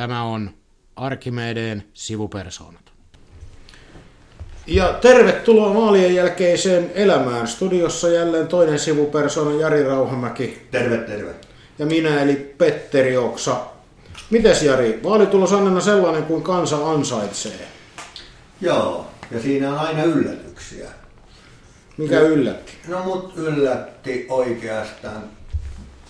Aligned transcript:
Tämä 0.00 0.22
on 0.22 0.50
Arkimedeen 0.96 1.84
sivupersoonat. 1.94 2.92
Ja 4.66 4.92
tervetuloa 4.92 5.74
vaalien 5.74 6.14
jälkeiseen 6.14 6.90
elämään. 6.94 7.48
Studiossa 7.48 8.08
jälleen 8.08 8.48
toinen 8.48 8.78
sivupersona 8.78 9.60
Jari 9.60 9.82
Rauhamäki. 9.82 10.66
Terve, 10.70 10.98
terve. 10.98 11.34
Ja 11.78 11.86
minä 11.86 12.22
eli 12.22 12.54
Petteri 12.58 13.16
Oksa. 13.16 13.60
Mites 14.30 14.62
Jari, 14.62 15.00
vaalitulos 15.02 15.52
on 15.52 15.82
sellainen 15.82 16.24
kuin 16.24 16.42
kansa 16.42 16.90
ansaitsee? 16.90 17.68
Joo, 18.60 19.06
ja 19.30 19.42
siinä 19.42 19.72
on 19.72 19.78
aina 19.78 20.02
yllätyksiä. 20.02 20.90
Mikä 21.96 22.20
yllätti? 22.20 22.72
No 22.88 23.04
mut 23.04 23.32
yllätti 23.36 24.26
oikeastaan 24.28 25.22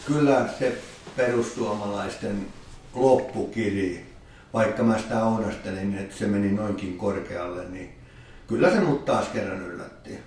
kyllä 0.06 0.48
se 0.58 0.78
perussuomalaisten 1.16 2.46
loppukiri, 2.94 4.06
vaikka 4.52 4.82
mä 4.82 4.98
sitä 4.98 5.24
ounastelin, 5.24 5.98
että 5.98 6.16
se 6.16 6.26
meni 6.26 6.52
noinkin 6.52 6.96
korkealle, 6.98 7.64
niin 7.70 7.90
kyllä 8.46 8.70
se 8.70 8.80
mut 8.80 9.04
taas 9.04 9.28
kerran 9.28 9.66
yllätti. 9.66 10.18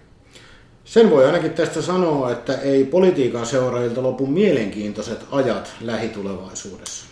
Sen 0.86 1.10
voi 1.10 1.26
ainakin 1.26 1.54
tästä 1.54 1.82
sanoa, 1.82 2.32
että 2.32 2.58
ei 2.58 2.86
politiikan 2.86 3.46
seuraajilta 3.46 4.04
lopu 4.04 4.28
mielenkiintoiset 4.28 5.20
ajat 5.32 5.74
lähitulevaisuudessa. 5.82 7.06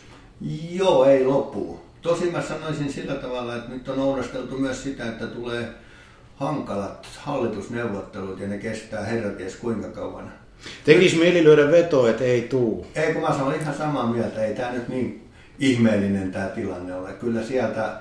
Joo, 0.70 1.06
ei 1.06 1.26
lopu. 1.26 1.80
Tosin 2.02 2.32
mä 2.32 2.42
sanoisin 2.42 2.94
sillä 2.94 3.16
tavalla, 3.16 3.56
että 3.56 3.70
nyt 3.70 3.90
on 3.90 4.00
ounasteltu 4.00 4.58
myös 4.58 4.84
sitä, 4.84 5.06
että 5.06 5.28
tulee 5.28 5.68
hankalat 6.36 7.08
hallitusneuvottelut 7.18 8.40
ja 8.40 8.48
ne 8.48 8.58
kestää 8.58 9.04
herraties 9.04 9.56
kuinka 9.56 9.88
kauan. 9.88 10.32
Tekisi 10.86 11.18
mieli 11.18 11.44
lyödä 11.44 11.72
veto, 11.72 12.08
että 12.08 12.24
ei 12.24 12.42
tuu. 12.42 12.88
Ei, 12.96 13.14
kun 13.14 13.22
mä 13.22 13.28
sanon 13.28 13.56
ihan 13.56 13.76
samaa 13.76 14.12
mieltä. 14.12 14.46
Ei 14.46 14.56
tämä 14.56 14.72
nyt 14.72 14.88
niin 14.88 15.31
ihmeellinen 15.62 16.32
tämä 16.32 16.46
tilanne 16.46 16.96
ole. 16.96 17.14
Kyllä 17.14 17.44
sieltä 17.44 17.94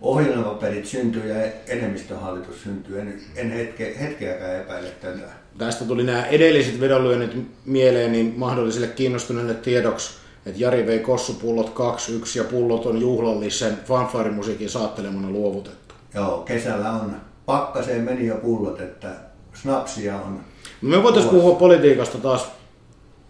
ohjelmaperit 0.00 0.86
syntyy 0.86 1.28
ja 1.28 1.52
enemmistöhallitus 1.66 2.62
syntyy. 2.62 3.00
En, 3.00 3.20
en 3.36 3.50
hetke, 3.50 3.96
hetkeäkään 4.00 4.60
epäile 4.60 4.88
tätä. 4.88 5.28
Tästä 5.58 5.84
tuli 5.84 6.02
nämä 6.02 6.26
edelliset 6.26 6.80
vedonlyönnit 6.80 7.46
mieleen 7.64 8.12
niin 8.12 8.34
mahdollisille 8.36 8.86
kiinnostuneille 8.86 9.54
tiedoksi, 9.54 10.10
että 10.46 10.60
Jari 10.60 10.86
vei 10.86 10.98
kossupullot 10.98 11.68
2-1 11.68 12.38
ja 12.38 12.44
pullot 12.44 12.86
on 12.86 13.00
juhlallisen 13.00 13.78
fanfaarimusiikin 13.84 14.70
saattelemana 14.70 15.30
luovutettu. 15.30 15.94
Joo, 16.14 16.38
kesällä 16.38 16.92
on 16.92 17.16
pakkaseen 17.46 18.02
meni 18.02 18.26
jo 18.26 18.36
pullot, 18.36 18.80
että 18.80 19.08
snapsia 19.54 20.16
on. 20.16 20.40
No 20.82 20.88
me 20.88 21.02
voitaisiin 21.02 21.34
puhua 21.34 21.54
politiikasta 21.54 22.18
taas 22.18 22.46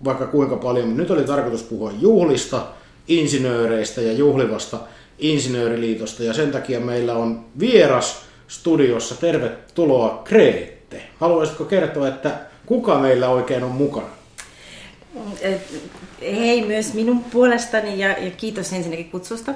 vaikka 0.05 0.27
kuinka 0.27 0.57
paljon, 0.57 0.87
mutta 0.87 1.03
nyt 1.03 1.11
oli 1.11 1.25
tarkoitus 1.25 1.63
puhua 1.63 1.93
juhlista, 2.01 2.67
insinööreistä 3.09 4.01
ja 4.01 4.13
juhlivasta 4.13 4.79
insinööriliitosta 5.19 6.23
ja 6.23 6.33
sen 6.33 6.53
takia 6.53 6.81
meillä 6.81 7.15
on 7.15 7.45
vieras 7.59 8.23
studiossa. 8.49 9.15
Tervetuloa 9.15 10.23
Kreette. 10.25 11.03
Haluaisitko 11.21 11.65
kertoa, 11.65 12.09
että 12.09 12.41
kuka 12.67 12.99
meillä 12.99 13.29
oikein 13.29 13.65
on 13.65 13.71
mukana? 13.71 14.09
Hei 16.21 16.67
myös 16.67 16.95
minun 16.95 17.25
puolestani 17.25 17.99
ja, 17.99 18.09
ja 18.09 18.31
kiitos 18.31 18.73
ensinnäkin 18.73 19.11
kutsusta. 19.11 19.53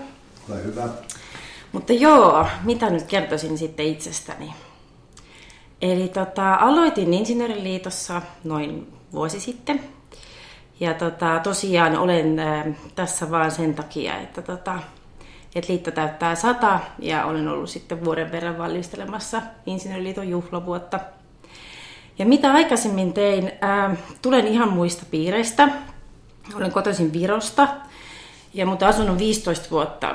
Ole 0.50 0.64
hyvä. 0.64 0.88
Mutta 1.72 1.92
joo, 1.92 2.46
mitä 2.64 2.90
nyt 2.90 3.02
kertoisin 3.02 3.58
sitten 3.58 3.86
itsestäni? 3.86 4.52
Eli 5.82 6.08
tota, 6.08 6.54
aloitin 6.54 7.14
Insinööriliitossa 7.14 8.22
noin 8.44 8.86
vuosi 9.12 9.40
sitten. 9.40 9.80
Ja 10.80 10.94
tota, 10.94 11.40
tosiaan 11.42 11.98
olen 11.98 12.36
tässä 12.94 13.30
vaan 13.30 13.50
sen 13.50 13.74
takia, 13.74 14.16
että, 14.16 14.42
tota, 14.42 14.78
että 15.54 15.72
liitto 15.72 15.90
täyttää 15.90 16.34
sata 16.34 16.80
ja 16.98 17.24
olen 17.24 17.48
ollut 17.48 17.70
sitten 17.70 18.04
vuoden 18.04 18.32
verran 18.32 18.58
valmistelemassa 18.58 19.42
Insinööriliiton 19.66 20.28
juhlavuotta. 20.28 21.00
Ja 22.18 22.26
mitä 22.26 22.52
aikaisemmin 22.52 23.12
tein, 23.12 23.52
äh, 23.64 23.98
tulen 24.22 24.46
ihan 24.46 24.72
muista 24.72 25.06
piireistä. 25.10 25.68
Olen 26.54 26.72
kotoisin 26.72 27.12
Virosta 27.12 27.68
ja 28.54 28.66
mutta 28.66 28.88
asunut 28.88 29.18
15 29.18 29.70
vuotta 29.70 30.14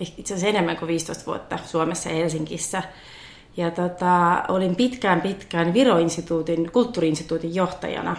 itse 0.00 0.34
asiassa 0.34 0.46
enemmän 0.46 0.76
kuin 0.76 0.88
15 0.88 1.26
vuotta 1.26 1.58
Suomessa 1.66 2.08
ja 2.08 2.14
Helsingissä. 2.14 2.82
Ja 3.56 3.70
tota, 3.70 4.42
olin 4.48 4.76
pitkään 4.76 5.20
pitkään 5.20 5.74
Viro-instituutin, 5.74 6.70
kulttuuriinstituutin 6.72 7.54
johtajana. 7.54 8.16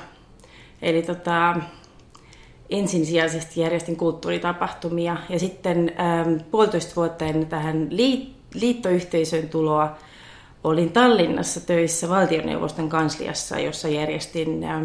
Eli 0.81 1.01
tota, 1.01 1.55
ensisijaisesti 2.69 3.61
järjestin 3.61 3.97
kulttuuritapahtumia 3.97 5.17
ja 5.29 5.39
sitten 5.39 5.91
ähm, 5.99 6.49
puolitoista 6.51 6.95
vuotta 6.95 7.25
ennen 7.25 7.47
tähän 7.47 7.87
liit- 7.91 8.33
liittoyhteisön 8.53 9.49
tuloa 9.49 9.97
olin 10.63 10.91
Tallinnassa 10.91 11.61
töissä 11.61 12.09
valtioneuvoston 12.09 12.89
kansliassa, 12.89 13.59
jossa 13.59 13.87
järjestin 13.87 14.63
ähm, 14.63 14.83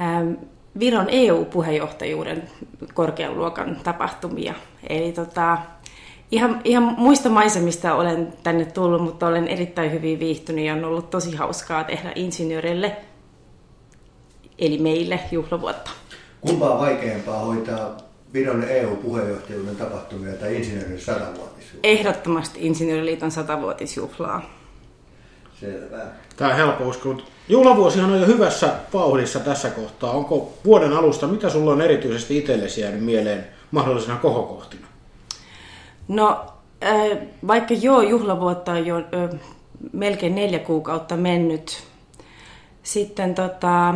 ähm, 0.00 0.32
Viron 0.78 1.06
EU-puheenjohtajuuden 1.10 2.42
korkean 2.94 3.36
luokan 3.36 3.76
tapahtumia. 3.84 4.54
Eli 4.88 5.12
tota, 5.12 5.58
ihan, 6.30 6.60
ihan 6.64 6.94
muista 6.98 7.28
maisemista 7.28 7.94
olen 7.94 8.32
tänne 8.42 8.64
tullut, 8.64 9.02
mutta 9.02 9.26
olen 9.26 9.48
erittäin 9.48 9.92
hyvin 9.92 10.18
viihtynyt 10.18 10.64
ja 10.64 10.74
on 10.74 10.84
ollut 10.84 11.10
tosi 11.10 11.36
hauskaa 11.36 11.84
tehdä 11.84 12.12
insinöörille, 12.14 12.96
eli 14.60 14.78
meille 14.78 15.20
juhlavuotta. 15.32 15.90
Kumpaa 16.40 16.78
vaikeampaa 16.78 17.38
hoitaa 17.38 17.96
Viron 18.32 18.64
EU-puheenjohtajuuden 18.64 19.76
tapahtumia 19.76 20.32
tai 20.32 20.56
insinöörin 20.56 21.00
satavuotisjuhlaa? 21.00 21.80
Ehdottomasti 21.82 22.66
Insinööriliiton 22.66 23.30
satavuotisjuhlaa. 23.30 24.42
Selvä. 25.60 25.98
Tämä 26.36 26.50
on 26.50 26.56
helppo 26.56 26.84
uskoa. 26.88 27.16
Juhlavuosihan 27.48 28.10
on 28.10 28.20
jo 28.20 28.26
hyvässä 28.26 28.74
vauhdissa 28.94 29.40
tässä 29.40 29.70
kohtaa. 29.70 30.10
Onko 30.10 30.52
vuoden 30.64 30.92
alusta, 30.92 31.26
mitä 31.26 31.50
sulla 31.50 31.72
on 31.72 31.80
erityisesti 31.80 32.38
itsellesi 32.38 32.80
jäänyt 32.80 33.04
mieleen 33.04 33.46
mahdollisena 33.70 34.16
kohokohtina? 34.16 34.86
No, 36.08 36.46
vaikka 37.46 37.74
joo, 37.74 38.02
juhlavuotta 38.02 38.72
on 38.72 38.86
jo 38.86 38.96
melkein 39.92 40.34
neljä 40.34 40.58
kuukautta 40.58 41.16
mennyt. 41.16 41.82
Sitten 42.82 43.34
tota, 43.34 43.94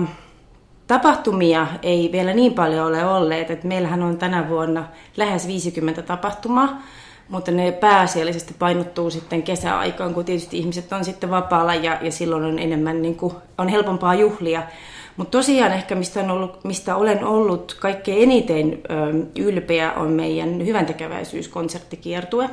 tapahtumia 0.86 1.66
ei 1.82 2.08
vielä 2.12 2.34
niin 2.34 2.54
paljon 2.54 2.86
ole 2.86 3.04
olleet, 3.04 3.50
että 3.50 3.66
meillähän 3.66 4.02
on 4.02 4.18
tänä 4.18 4.48
vuonna 4.48 4.84
lähes 5.16 5.46
50 5.46 6.02
tapahtumaa 6.02 6.82
mutta 7.28 7.50
ne 7.50 7.72
pääasiallisesti 7.72 8.54
painottuu 8.58 9.10
sitten 9.10 9.42
kesäaikaan, 9.42 10.14
kun 10.14 10.24
tietysti 10.24 10.58
ihmiset 10.58 10.92
on 10.92 11.04
sitten 11.04 11.30
vapaalla 11.30 11.74
ja, 11.74 11.98
ja 12.02 12.12
silloin 12.12 12.44
on 12.44 12.58
enemmän 12.58 13.02
niin 13.02 13.16
kuin, 13.16 13.34
on 13.58 13.68
helpompaa 13.68 14.14
juhlia. 14.14 14.62
Mutta 15.16 15.38
tosiaan 15.38 15.72
ehkä 15.72 15.94
mistä, 15.94 16.20
on 16.20 16.30
ollut, 16.30 16.64
mistä 16.64 16.96
olen 16.96 17.24
ollut 17.24 17.76
kaikkein 17.80 18.22
eniten 18.22 18.78
ö, 18.90 19.24
ylpeä 19.42 19.92
on 19.92 20.10
meidän 20.10 20.66
hyväntekeväisyyskonserttikiertue, 20.66 22.50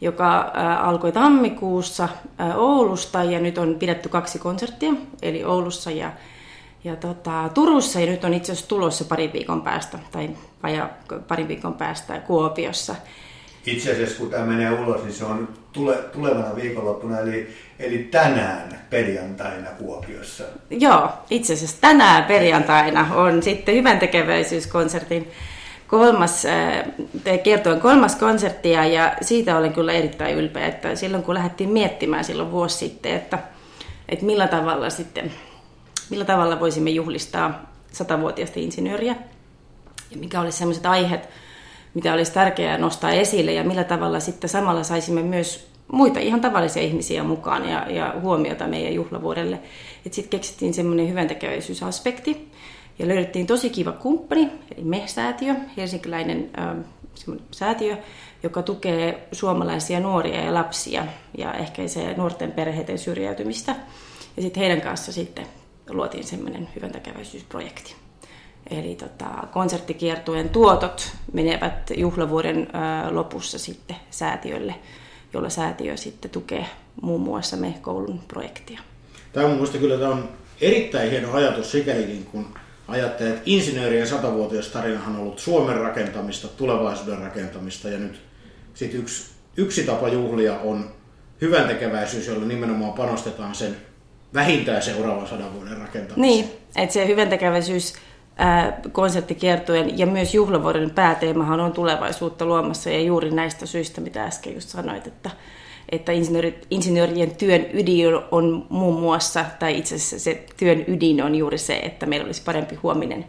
joka 0.00 0.40
ö, 0.40 0.60
alkoi 0.60 1.12
tammikuussa 1.12 2.08
ö, 2.40 2.54
Oulusta 2.54 3.24
ja 3.24 3.40
nyt 3.40 3.58
on 3.58 3.76
pidetty 3.78 4.08
kaksi 4.08 4.38
konserttia, 4.38 4.92
eli 5.22 5.44
Oulussa 5.44 5.90
ja, 5.90 6.12
ja 6.84 6.96
tota, 6.96 7.50
Turussa 7.54 8.00
ja 8.00 8.06
nyt 8.06 8.24
on 8.24 8.34
itse 8.34 8.52
asiassa 8.52 8.68
tulossa 8.68 9.04
parin 9.04 9.32
viikon 9.32 9.62
päästä 9.62 9.98
tai 10.12 10.30
vajaa 10.62 10.88
parin 11.28 11.48
viikon 11.48 11.74
päästä 11.74 12.20
Kuopiossa 12.20 12.94
itse 13.66 13.92
asiassa 13.92 14.18
kun 14.18 14.30
tämä 14.30 14.44
menee 14.44 14.70
ulos, 14.70 15.02
niin 15.02 15.12
se 15.12 15.24
on 15.24 15.48
tule, 15.72 15.96
tulevana 15.96 16.56
viikonloppuna, 16.56 17.18
eli, 17.18 17.48
eli 17.78 17.98
tänään 17.98 18.80
perjantaina 18.90 19.70
Kuopiossa. 19.70 20.44
Joo, 20.70 21.08
itse 21.30 21.52
asiassa 21.52 21.76
tänään 21.80 22.24
perjantaina 22.24 23.14
on 23.14 23.42
sitten 23.42 23.74
hyvän 23.74 23.98
tekeväisyyskonsertin 23.98 25.30
kolmas, 25.86 26.46
äh, 26.46 27.42
kertoen 27.42 27.80
kolmas 27.80 28.16
konserttia 28.16 28.84
ja 28.86 29.16
siitä 29.20 29.58
olen 29.58 29.72
kyllä 29.72 29.92
erittäin 29.92 30.36
ylpeä, 30.36 30.66
että 30.66 30.94
silloin 30.94 31.22
kun 31.22 31.34
lähdettiin 31.34 31.70
miettimään 31.70 32.24
silloin 32.24 32.50
vuosi 32.50 32.78
sitten, 32.78 33.14
että, 33.14 33.38
että 34.08 34.24
millä 34.24 34.48
tavalla 34.48 34.90
sitten, 34.90 35.32
millä 36.10 36.24
tavalla 36.24 36.60
voisimme 36.60 36.90
juhlistaa 36.90 37.70
satavuotiaista 37.92 38.60
insinööriä 38.60 39.16
ja 40.10 40.16
mikä 40.16 40.40
olisi 40.40 40.58
sellaiset 40.58 40.86
aiheet, 40.86 41.28
mitä 41.94 42.12
olisi 42.12 42.32
tärkeää 42.32 42.78
nostaa 42.78 43.12
esille 43.12 43.52
ja 43.52 43.64
millä 43.64 43.84
tavalla 43.84 44.20
sitten 44.20 44.50
samalla 44.50 44.82
saisimme 44.82 45.22
myös 45.22 45.70
muita 45.92 46.20
ihan 46.20 46.40
tavallisia 46.40 46.82
ihmisiä 46.82 47.22
mukaan 47.22 47.68
ja, 47.68 47.90
ja 47.90 48.14
huomiota 48.20 48.66
meidän 48.66 48.94
juhlavuodelle. 48.94 49.60
Sitten 50.10 50.30
keksittiin 50.30 50.74
semmoinen 50.74 51.08
hyväntekeväisyysaspekti 51.08 52.50
ja 52.98 53.08
löydettiin 53.08 53.46
tosi 53.46 53.70
kiva 53.70 53.92
kumppani, 53.92 54.50
eli 54.76 54.84
MEH-säätiö, 54.84 55.54
helsinkiläinen 55.76 56.50
äh, 56.58 56.76
säätiö, 57.50 57.96
joka 58.42 58.62
tukee 58.62 59.28
suomalaisia 59.32 60.00
nuoria 60.00 60.44
ja 60.44 60.54
lapsia 60.54 61.06
ja 61.38 61.54
ehkäisee 61.54 62.16
nuorten 62.16 62.52
perheiden 62.52 62.98
syrjäytymistä. 62.98 63.76
Ja 64.36 64.42
sitten 64.42 64.60
heidän 64.60 64.80
kanssa 64.80 65.12
sitten 65.12 65.46
luotiin 65.92 66.24
semmoinen 66.24 66.68
hyväntekeväisyysprojekti. 66.76 67.94
Eli 68.70 68.94
tota, 68.94 69.46
konserttikiertueen 69.52 70.48
tuotot 70.48 71.12
menevät 71.32 71.90
juhlavuoden 71.96 72.68
ää, 72.72 73.14
lopussa 73.14 73.58
sitten 73.58 73.96
säätiölle, 74.10 74.74
jolla 75.32 75.48
säätiö 75.48 75.96
sitten 75.96 76.30
tukee 76.30 76.66
muun 77.02 77.20
muassa 77.20 77.56
me 77.56 77.74
koulun 77.82 78.20
projektia. 78.28 78.80
Tämä 79.32 79.46
on 79.46 79.52
mielestäni 79.52 79.80
kyllä 79.80 79.98
tämä 79.98 80.10
on 80.10 80.28
erittäin 80.60 81.10
hieno 81.10 81.32
ajatus 81.32 81.72
sikälikin, 81.72 82.24
kun 82.24 82.46
ajattelee, 82.88 83.32
että 83.32 83.42
insinöörien 83.46 84.06
satavuotias 84.06 84.68
tarinahan 84.68 85.14
on 85.16 85.20
ollut 85.22 85.38
Suomen 85.38 85.76
rakentamista, 85.76 86.48
tulevaisuuden 86.48 87.18
rakentamista 87.18 87.88
ja 87.88 87.98
nyt 87.98 88.20
sitten 88.74 89.00
yksi, 89.00 89.30
yksi 89.56 89.84
tapa 89.84 90.08
juhlia 90.08 90.58
on 90.58 90.90
hyvän 91.40 91.68
tekeväisyys, 91.68 92.26
jolla 92.26 92.46
nimenomaan 92.46 92.92
panostetaan 92.92 93.54
sen 93.54 93.76
vähintään 94.34 94.82
seuraavan 94.82 95.28
sadan 95.28 95.54
vuoden 95.54 95.78
rakentamiseen. 95.78 96.20
Niin, 96.20 96.50
että 96.76 96.92
se 96.92 97.06
hyvän 97.06 97.28
tekeväisyys 97.28 97.94
konserttikiertojen 98.92 99.98
ja 99.98 100.06
myös 100.06 100.34
juhlavuoden 100.34 100.90
pääteemahan 100.90 101.60
on 101.60 101.72
tulevaisuutta 101.72 102.44
luomassa 102.44 102.90
ja 102.90 103.00
juuri 103.00 103.30
näistä 103.30 103.66
syistä, 103.66 104.00
mitä 104.00 104.24
äsken 104.24 104.54
just 104.54 104.68
sanoit, 104.68 105.06
että, 105.06 105.30
että 105.88 106.12
insinöörien 106.70 107.36
työn 107.36 107.66
ydin 107.72 108.06
on 108.30 108.66
muun 108.68 109.00
muassa, 109.00 109.44
tai 109.58 109.78
itse 109.78 109.94
asiassa 109.94 110.18
se 110.18 110.46
työn 110.56 110.84
ydin 110.88 111.22
on 111.24 111.34
juuri 111.34 111.58
se, 111.58 111.76
että 111.76 112.06
meillä 112.06 112.26
olisi 112.26 112.42
parempi 112.42 112.74
huominen. 112.74 113.24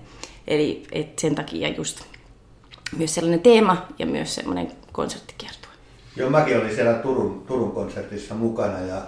Eli 0.47 0.83
että 0.91 1.21
sen 1.21 1.35
takia 1.35 1.67
just 1.67 2.01
myös 2.97 3.15
sellainen 3.15 3.39
teema 3.39 3.87
ja 3.99 4.05
myös 4.05 4.35
sellainen 4.35 4.71
konserttikiertue. 4.91 5.71
Joo, 6.15 6.29
mäkin 6.29 6.57
olin 6.57 6.75
siellä 6.75 6.93
Turun, 6.93 7.43
Turun 7.47 7.71
konsertissa 7.71 8.35
mukana 8.35 8.79
ja, 8.79 9.01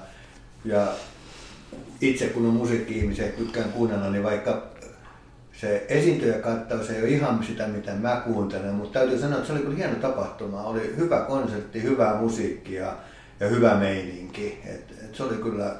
ja 0.65 0.87
itse 2.01 2.27
kun 2.27 2.45
on 2.45 2.53
musiikki-ihmisiä 2.53 3.27
tykkään 3.27 3.71
kuunnella, 3.71 4.09
niin 4.09 4.23
vaikka 4.23 4.63
se 5.53 5.85
esiintyjäkattaus 5.89 6.89
ei 6.89 7.01
ole 7.01 7.09
ihan 7.09 7.43
sitä, 7.43 7.67
mitä 7.67 7.93
mä 7.93 8.21
kuuntelen, 8.25 8.75
mutta 8.75 8.99
täytyy 8.99 9.19
sanoa, 9.19 9.35
että 9.35 9.47
se 9.47 9.53
oli 9.53 9.61
kyllä 9.61 9.77
hieno 9.77 9.95
tapahtuma. 9.95 10.63
Oli 10.63 10.93
hyvä 10.97 11.19
konsertti, 11.19 11.83
hyvää 11.83 12.15
musiikkia 12.15 12.93
ja 13.39 13.47
hyvä 13.47 13.75
meininki. 13.75 14.61
Et, 14.65 14.91
et 15.05 15.15
se 15.15 15.23
oli 15.23 15.35
kyllä, 15.35 15.75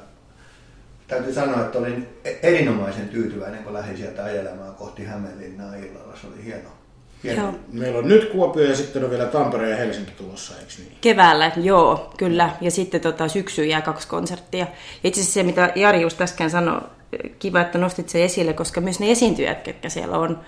täytyy 1.07 1.33
sanoa, 1.33 1.61
että 1.61 1.77
olin 1.77 2.07
erinomaisen 2.43 3.09
tyytyväinen, 3.09 3.63
kun 3.63 3.73
lähdin 3.73 3.97
sieltä 3.97 4.23
ajelemaan 4.23 4.75
kohti 4.75 5.03
Hämeenlinnaa 5.03 5.75
illalla. 5.75 6.15
Se 6.21 6.27
oli 6.27 6.45
hieno. 6.45 6.82
Hieno. 7.23 7.41
Joo. 7.41 7.53
Meillä 7.71 7.99
on 7.99 8.07
nyt 8.07 8.29
Kuopio 8.29 8.63
ja 8.63 8.75
sitten 8.75 9.03
on 9.03 9.09
vielä 9.09 9.25
Tampere 9.25 9.69
ja 9.69 9.75
Helsinki 9.75 10.11
tulossa, 10.11 10.53
eikö 10.59 10.71
niin? 10.77 10.97
Keväällä, 11.01 11.51
joo, 11.57 12.13
kyllä. 12.17 12.49
Ja 12.61 12.71
sitten 12.71 13.01
tota, 13.01 13.27
syksyyn 13.27 13.69
jää 13.69 13.81
kaksi 13.81 14.07
konserttia. 14.07 14.67
Itse 15.03 15.21
asiassa 15.21 15.33
se, 15.33 15.43
mitä 15.43 15.71
Jari 15.75 16.01
just 16.01 16.21
äsken 16.21 16.49
sanoi, 16.49 16.81
kiva, 17.39 17.61
että 17.61 17.77
nostit 17.77 18.09
se 18.09 18.23
esille, 18.23 18.53
koska 18.53 18.81
myös 18.81 18.99
ne 18.99 19.11
esiintyjät, 19.11 19.61
ketkä 19.61 19.89
siellä 19.89 20.17
on, 20.17 20.39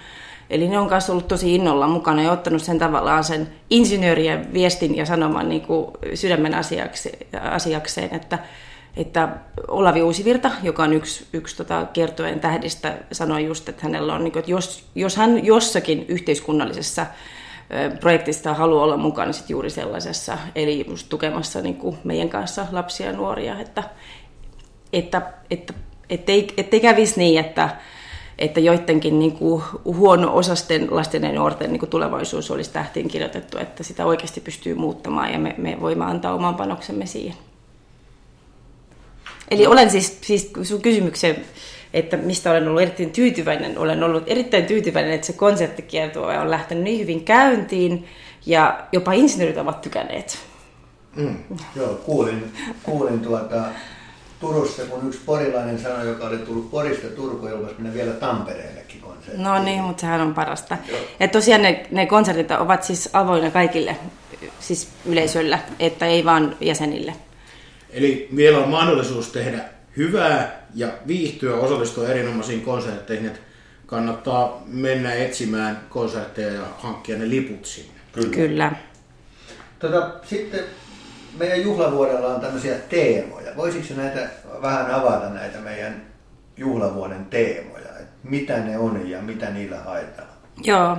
Eli 0.49 0.67
ne 0.67 0.79
on 0.79 0.89
kanssa 0.89 1.11
ollut 1.11 1.27
tosi 1.27 1.55
innolla 1.55 1.87
mukana 1.87 2.21
ja 2.21 2.31
ottanut 2.31 2.63
sen 2.63 2.79
tavallaan 2.79 3.23
sen 3.23 3.47
insinöörien 3.69 4.53
viestin 4.53 4.97
ja 4.97 5.05
sanoman 5.05 5.49
niin 5.49 5.61
kuin 5.61 5.91
sydämen 6.13 6.55
asiaksi, 6.55 7.11
asiakseen, 7.51 8.15
että, 8.15 8.39
että 8.97 9.29
Olavi 9.67 10.01
Uusivirta, 10.01 10.51
joka 10.63 10.83
on 10.83 10.93
yksi, 10.93 11.27
yksi 11.33 11.57
tota, 11.57 11.85
kiertojen 11.93 12.39
tähdistä, 12.39 12.97
sanoi 13.11 13.45
just, 13.45 13.69
että 13.69 13.83
hänellä 13.83 14.13
on, 14.13 14.23
niin 14.23 14.31
kuin, 14.31 14.39
että 14.39 14.51
jos, 14.51 14.85
jos 14.95 15.15
hän 15.15 15.45
jossakin 15.45 16.05
yhteiskunnallisessa 16.07 17.05
projektista 17.99 18.53
haluaa 18.53 18.83
olla 18.83 18.97
mukana 18.97 19.33
sit 19.33 19.49
juuri 19.49 19.69
sellaisessa, 19.69 20.37
eli 20.55 20.85
just 20.89 21.09
tukemassa 21.09 21.61
niin 21.61 21.75
kuin 21.75 21.97
meidän 22.03 22.29
kanssa 22.29 22.65
lapsia 22.71 23.05
ja 23.05 23.13
nuoria, 23.13 23.59
että, 23.59 23.83
että, 24.93 25.21
että 25.51 25.73
ettei, 26.09 26.47
ettei 26.57 26.79
kävisi 26.79 27.19
niin, 27.19 27.39
että, 27.39 27.69
että 28.39 28.59
joidenkin 28.59 29.19
niin 29.19 29.31
kuin 29.31 29.63
huono-osasten 29.85 30.87
lasten 30.91 31.23
ja 31.23 31.31
nuorten 31.31 31.71
niin 31.71 31.79
kuin 31.79 31.89
tulevaisuus 31.89 32.51
olisi 32.51 32.71
tähtiin 32.71 33.07
kirjoitettu, 33.07 33.57
että 33.57 33.83
sitä 33.83 34.05
oikeasti 34.05 34.41
pystyy 34.41 34.75
muuttamaan 34.75 35.33
ja 35.33 35.39
me, 35.39 35.55
me 35.57 35.77
voimme 35.81 36.05
antaa 36.05 36.35
oman 36.35 36.55
panoksemme 36.55 37.05
siihen. 37.05 37.35
Eli 39.51 39.67
olen 39.67 39.89
siis, 39.89 40.17
siis 40.21 40.51
sun 40.63 40.81
kysymykseen, 40.81 41.45
että 41.93 42.17
mistä 42.17 42.51
olen 42.51 42.67
ollut 42.67 42.81
erittäin 42.81 43.11
tyytyväinen, 43.11 43.77
olen 43.77 44.03
ollut 44.03 44.23
erittäin 44.27 44.65
tyytyväinen, 44.65 45.13
että 45.13 45.27
se 45.27 45.33
konserttikiertue 45.33 46.39
on 46.39 46.51
lähtenyt 46.51 46.83
niin 46.83 46.99
hyvin 46.99 47.23
käyntiin 47.23 48.07
ja 48.45 48.79
jopa 48.91 49.13
insinöörit 49.13 49.57
ovat 49.57 49.81
tykänneet. 49.81 50.37
Mm, 51.15 51.37
joo, 51.75 51.93
kuulin, 52.05 52.53
kuulin 52.83 53.19
tuota, 53.19 53.63
Turussa, 54.39 54.83
kun 54.83 55.07
yksi 55.07 55.19
porilainen 55.25 55.79
sanoi, 55.79 56.07
joka 56.07 56.25
oli 56.25 56.37
tullut 56.37 56.71
Porista 56.71 57.07
Turkuun, 57.07 57.51
joutuisi 57.51 57.75
mennä 57.77 57.93
vielä 57.93 58.11
Tampereellekin 58.11 59.01
konserttiin. 59.01 59.43
No 59.43 59.63
niin, 59.63 59.83
mutta 59.83 60.01
sehän 60.01 60.21
on 60.21 60.33
parasta. 60.33 60.77
Joo. 60.89 60.99
Ja 61.19 61.27
tosiaan 61.27 61.61
ne, 61.61 61.85
ne 61.91 62.05
konsertit 62.05 62.51
ovat 62.51 62.83
siis 62.83 63.09
avoinna 63.13 63.51
kaikille 63.51 63.97
siis 64.59 64.89
yleisöllä, 65.05 65.59
että 65.79 66.05
ei 66.05 66.25
vaan 66.25 66.55
jäsenille. 66.61 67.13
Eli 67.95 68.29
vielä 68.35 68.57
on 68.57 68.69
mahdollisuus 68.69 69.27
tehdä 69.27 69.59
hyvää 69.97 70.67
ja 70.75 70.87
viihtyä, 71.07 71.55
osallistua 71.55 72.07
erinomaisiin 72.07 72.61
konsertteihin, 72.61 73.25
että 73.25 73.39
kannattaa 73.85 74.63
mennä 74.65 75.13
etsimään 75.13 75.79
konsertteja 75.89 76.53
ja 76.53 76.63
hankkia 76.77 77.17
ne 77.17 77.29
liput 77.29 77.65
sinne. 77.65 77.99
Kyllä. 78.11 78.29
Kyllä. 78.29 78.71
Tota, 79.79 80.09
sitten 80.23 80.63
meidän 81.37 81.61
juhlavuodella 81.61 82.27
on 82.27 82.41
tämmöisiä 82.41 82.75
teemoja. 82.75 83.51
Voisitko 83.57 83.93
näitä 83.93 84.29
vähän 84.61 84.91
avata 84.91 85.29
näitä 85.29 85.59
meidän 85.59 86.01
juhlavuoden 86.57 87.25
teemoja? 87.25 87.99
Et 87.99 88.07
mitä 88.23 88.57
ne 88.57 88.77
on 88.77 89.09
ja 89.09 89.21
mitä 89.21 89.49
niillä 89.49 89.77
haetaan? 89.77 90.27
Joo. 90.63 90.97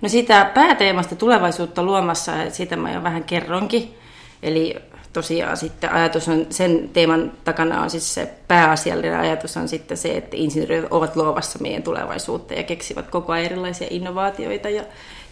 No 0.00 0.08
sitä 0.08 0.50
pääteemasta 0.54 1.16
tulevaisuutta 1.16 1.82
luomassa, 1.82 2.50
sitä 2.50 2.76
mä 2.76 2.92
jo 2.92 3.02
vähän 3.02 3.24
kerronkin. 3.24 3.94
Eli 4.42 4.76
tosiaan 5.14 5.56
sitten 5.56 5.92
ajatus 5.92 6.28
on, 6.28 6.46
sen 6.50 6.90
teeman 6.92 7.32
takana 7.44 7.82
on 7.82 7.90
siis 7.90 8.14
se 8.14 8.34
pääasiallinen 8.48 9.18
ajatus 9.18 9.56
on 9.56 9.68
sitten 9.68 9.96
se, 9.96 10.16
että 10.16 10.36
insinöörit 10.36 10.86
ovat 10.90 11.16
luovassa 11.16 11.58
meidän 11.58 11.82
tulevaisuutta 11.82 12.54
ja 12.54 12.62
keksivät 12.62 13.10
koko 13.10 13.32
ajan 13.32 13.46
erilaisia 13.46 13.88
innovaatioita 13.90 14.68
ja 14.68 14.84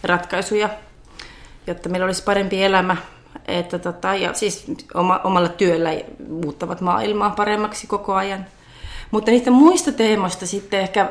ratkaisuja, 0.03 0.69
jotta 1.67 1.89
meillä 1.89 2.05
olisi 2.05 2.23
parempi 2.23 2.63
elämä 2.63 2.97
että 3.47 3.79
tota, 3.79 4.15
ja 4.15 4.33
siis 4.33 4.65
oma, 4.93 5.19
omalla 5.23 5.49
työllä 5.49 5.89
muuttavat 6.29 6.81
maailmaa 6.81 7.29
paremmaksi 7.29 7.87
koko 7.87 8.13
ajan. 8.13 8.45
Mutta 9.11 9.31
niistä 9.31 9.51
muista 9.51 9.91
teemoista 9.91 10.47
sitten 10.47 10.79
ehkä, 10.79 11.09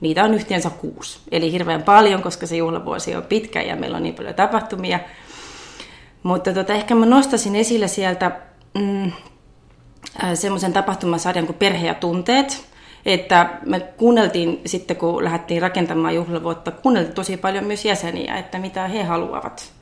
niitä 0.00 0.24
on 0.24 0.34
yhteensä 0.34 0.70
kuusi. 0.70 1.20
Eli 1.30 1.52
hirveän 1.52 1.82
paljon, 1.82 2.22
koska 2.22 2.46
se 2.46 2.56
juhlavuosi 2.56 3.16
on 3.16 3.22
pitkä 3.22 3.62
ja 3.62 3.76
meillä 3.76 3.96
on 3.96 4.02
niin 4.02 4.14
paljon 4.14 4.34
tapahtumia. 4.34 5.00
Mutta 6.22 6.52
tota, 6.52 6.72
ehkä 6.72 6.94
mä 6.94 7.06
nostasin 7.06 7.56
esille 7.56 7.88
sieltä 7.88 8.40
mm, 8.74 9.12
semmoisen 10.34 10.72
tapahtumasarjan 10.72 11.46
kuin 11.46 11.56
Perhe 11.56 11.86
ja 11.86 11.94
tunteet. 11.94 12.72
Että 13.06 13.50
me 13.66 13.80
kuunneltiin 13.80 14.60
sitten, 14.66 14.96
kun 14.96 15.24
lähdettiin 15.24 15.62
rakentamaan 15.62 16.14
juhlavuotta, 16.14 16.70
kuunneltiin 16.70 17.14
tosi 17.14 17.36
paljon 17.36 17.64
myös 17.64 17.84
jäseniä, 17.84 18.36
että 18.36 18.58
mitä 18.58 18.88
he 18.88 19.02
haluavat 19.02 19.72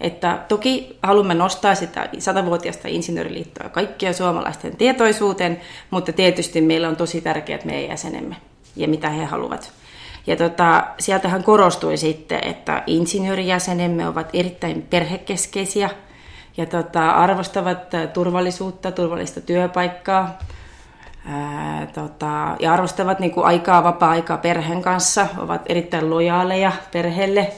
että 0.00 0.44
toki 0.48 0.98
haluamme 1.02 1.34
nostaa 1.34 1.74
sitä 1.74 2.08
satavuotiaista 2.18 2.88
insinööriliittoa 2.88 3.68
kaikkia 3.68 4.12
suomalaisten 4.12 4.76
tietoisuuteen, 4.76 5.60
mutta 5.90 6.12
tietysti 6.12 6.60
meillä 6.60 6.88
on 6.88 6.96
tosi 6.96 7.20
tärkeät 7.20 7.64
meidän 7.64 7.90
jäsenemme 7.90 8.36
ja 8.76 8.88
mitä 8.88 9.10
he 9.10 9.24
haluavat. 9.24 9.72
Ja 10.28 10.36
tota, 10.36 10.84
sieltähän 10.98 11.44
korostui 11.44 11.96
sitten, 11.96 12.40
että 12.44 12.82
insinöörijäsenemme 12.86 14.08
ovat 14.08 14.30
erittäin 14.32 14.82
perhekeskeisiä 14.90 15.90
ja 16.56 16.66
tota, 16.66 17.10
arvostavat 17.10 17.78
turvallisuutta, 18.12 18.92
turvallista 18.92 19.40
työpaikkaa 19.40 20.38
ää, 21.26 21.86
tota, 21.86 22.56
ja 22.60 22.72
arvostavat 22.72 23.18
niin 23.18 23.30
kuin 23.30 23.46
aikaa, 23.46 23.84
vapaa-aikaa 23.84 24.38
perheen 24.38 24.82
kanssa, 24.82 25.26
ovat 25.38 25.62
erittäin 25.66 26.10
lojaaleja 26.10 26.72
perheelle 26.92 27.52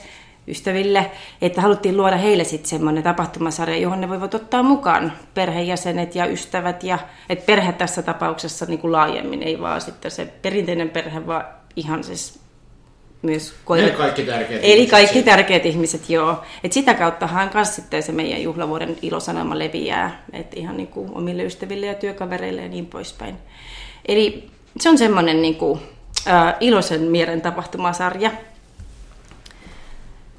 ystäville, 0.48 1.10
että 1.42 1.60
haluttiin 1.60 1.96
luoda 1.96 2.16
heille 2.16 2.44
sitten 2.44 2.70
semmoinen 2.70 3.02
tapahtumasarja, 3.02 3.76
johon 3.76 4.00
ne 4.00 4.08
voivat 4.08 4.34
ottaa 4.34 4.62
mukaan 4.62 5.12
perheenjäsenet 5.34 6.14
ja 6.14 6.26
ystävät. 6.26 6.84
Ja, 6.84 6.98
että 7.28 7.46
perhe 7.46 7.72
tässä 7.72 8.02
tapauksessa 8.02 8.66
niin 8.66 8.78
kuin 8.78 8.92
laajemmin, 8.92 9.42
ei 9.42 9.60
vaan 9.60 9.80
sitten 9.80 10.10
se 10.10 10.24
perinteinen 10.42 10.90
perhe, 10.90 11.26
vaan 11.26 11.44
ihan 11.76 12.04
siis 12.04 12.39
myös 13.22 13.54
koirat. 13.64 13.88
Eli 13.88 13.96
kaikki 13.96 14.22
tärkeät 14.22 14.60
Eli 14.62 14.72
ihmiset 14.72 14.90
kaikki 14.90 15.12
siitä. 15.12 15.30
tärkeät 15.30 15.66
ihmiset, 15.66 16.10
joo. 16.10 16.42
Et 16.64 16.72
sitä 16.72 16.94
kauttahan 16.94 17.50
kanssa 17.50 17.74
sitten 17.74 18.02
se 18.02 18.12
meidän 18.12 18.42
juhlavuoden 18.42 18.96
ilosanoma 19.02 19.58
leviää, 19.58 20.22
että 20.32 20.60
ihan 20.60 20.76
niin 20.76 20.88
kuin 20.88 21.10
omille 21.14 21.42
ystäville 21.42 21.86
ja 21.86 21.94
työkavereille 21.94 22.62
ja 22.62 22.68
niin 22.68 22.86
poispäin. 22.86 23.36
Eli 24.08 24.50
se 24.80 24.88
on 24.88 24.98
semmoinen 24.98 25.42
niin 25.42 25.56
kuin, 25.56 25.80
äh, 26.28 26.54
iloisen 26.60 27.02
mielen 27.02 27.40
tapahtumasarja, 27.40 28.30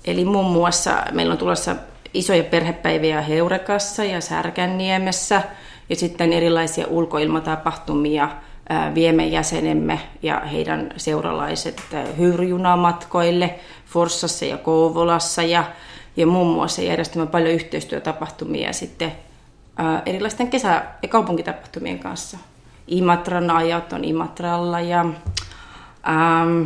Eli 0.06 0.26
muun 0.26 0.52
muassa 0.52 1.04
meillä 1.12 1.32
on 1.32 1.38
tulossa 1.38 1.76
isoja 2.14 2.44
perhepäiviä 2.44 3.22
Heurekassa 3.22 4.04
ja 4.04 4.22
Särkänniemessä 4.22 5.42
ja 5.90 5.96
sitten 5.96 6.34
erilaisia 6.34 6.88
ulkoilmatapahtumia 6.88 8.30
viemme 8.96 9.26
jäsenemme 9.28 10.00
ja 10.22 10.40
heidän 10.40 10.94
seuralaiset 10.98 11.82
ää, 11.94 12.06
hyyryjunamatkoille 12.18 13.56
Forssassa 13.86 14.46
ja 14.46 14.58
Kouvolassa 14.58 15.44
ja, 15.44 15.64
ja 16.18 16.28
muun 16.28 16.56
muassa 16.56 16.82
järjestämme 16.82 17.28
paljon 17.28 17.52
yhteistyötapahtumia 17.52 18.74
sitten 18.74 19.12
erilaisten 20.06 20.48
kesä- 20.48 20.84
ja 21.02 21.08
kaupunkitapahtumien 21.08 22.00
kanssa. 22.00 22.38
Imatran 22.88 23.50
ajat 23.52 23.94
on 23.94 24.04
Imatralla 24.04 24.80
ja 24.80 25.00
ähm, 26.10 26.64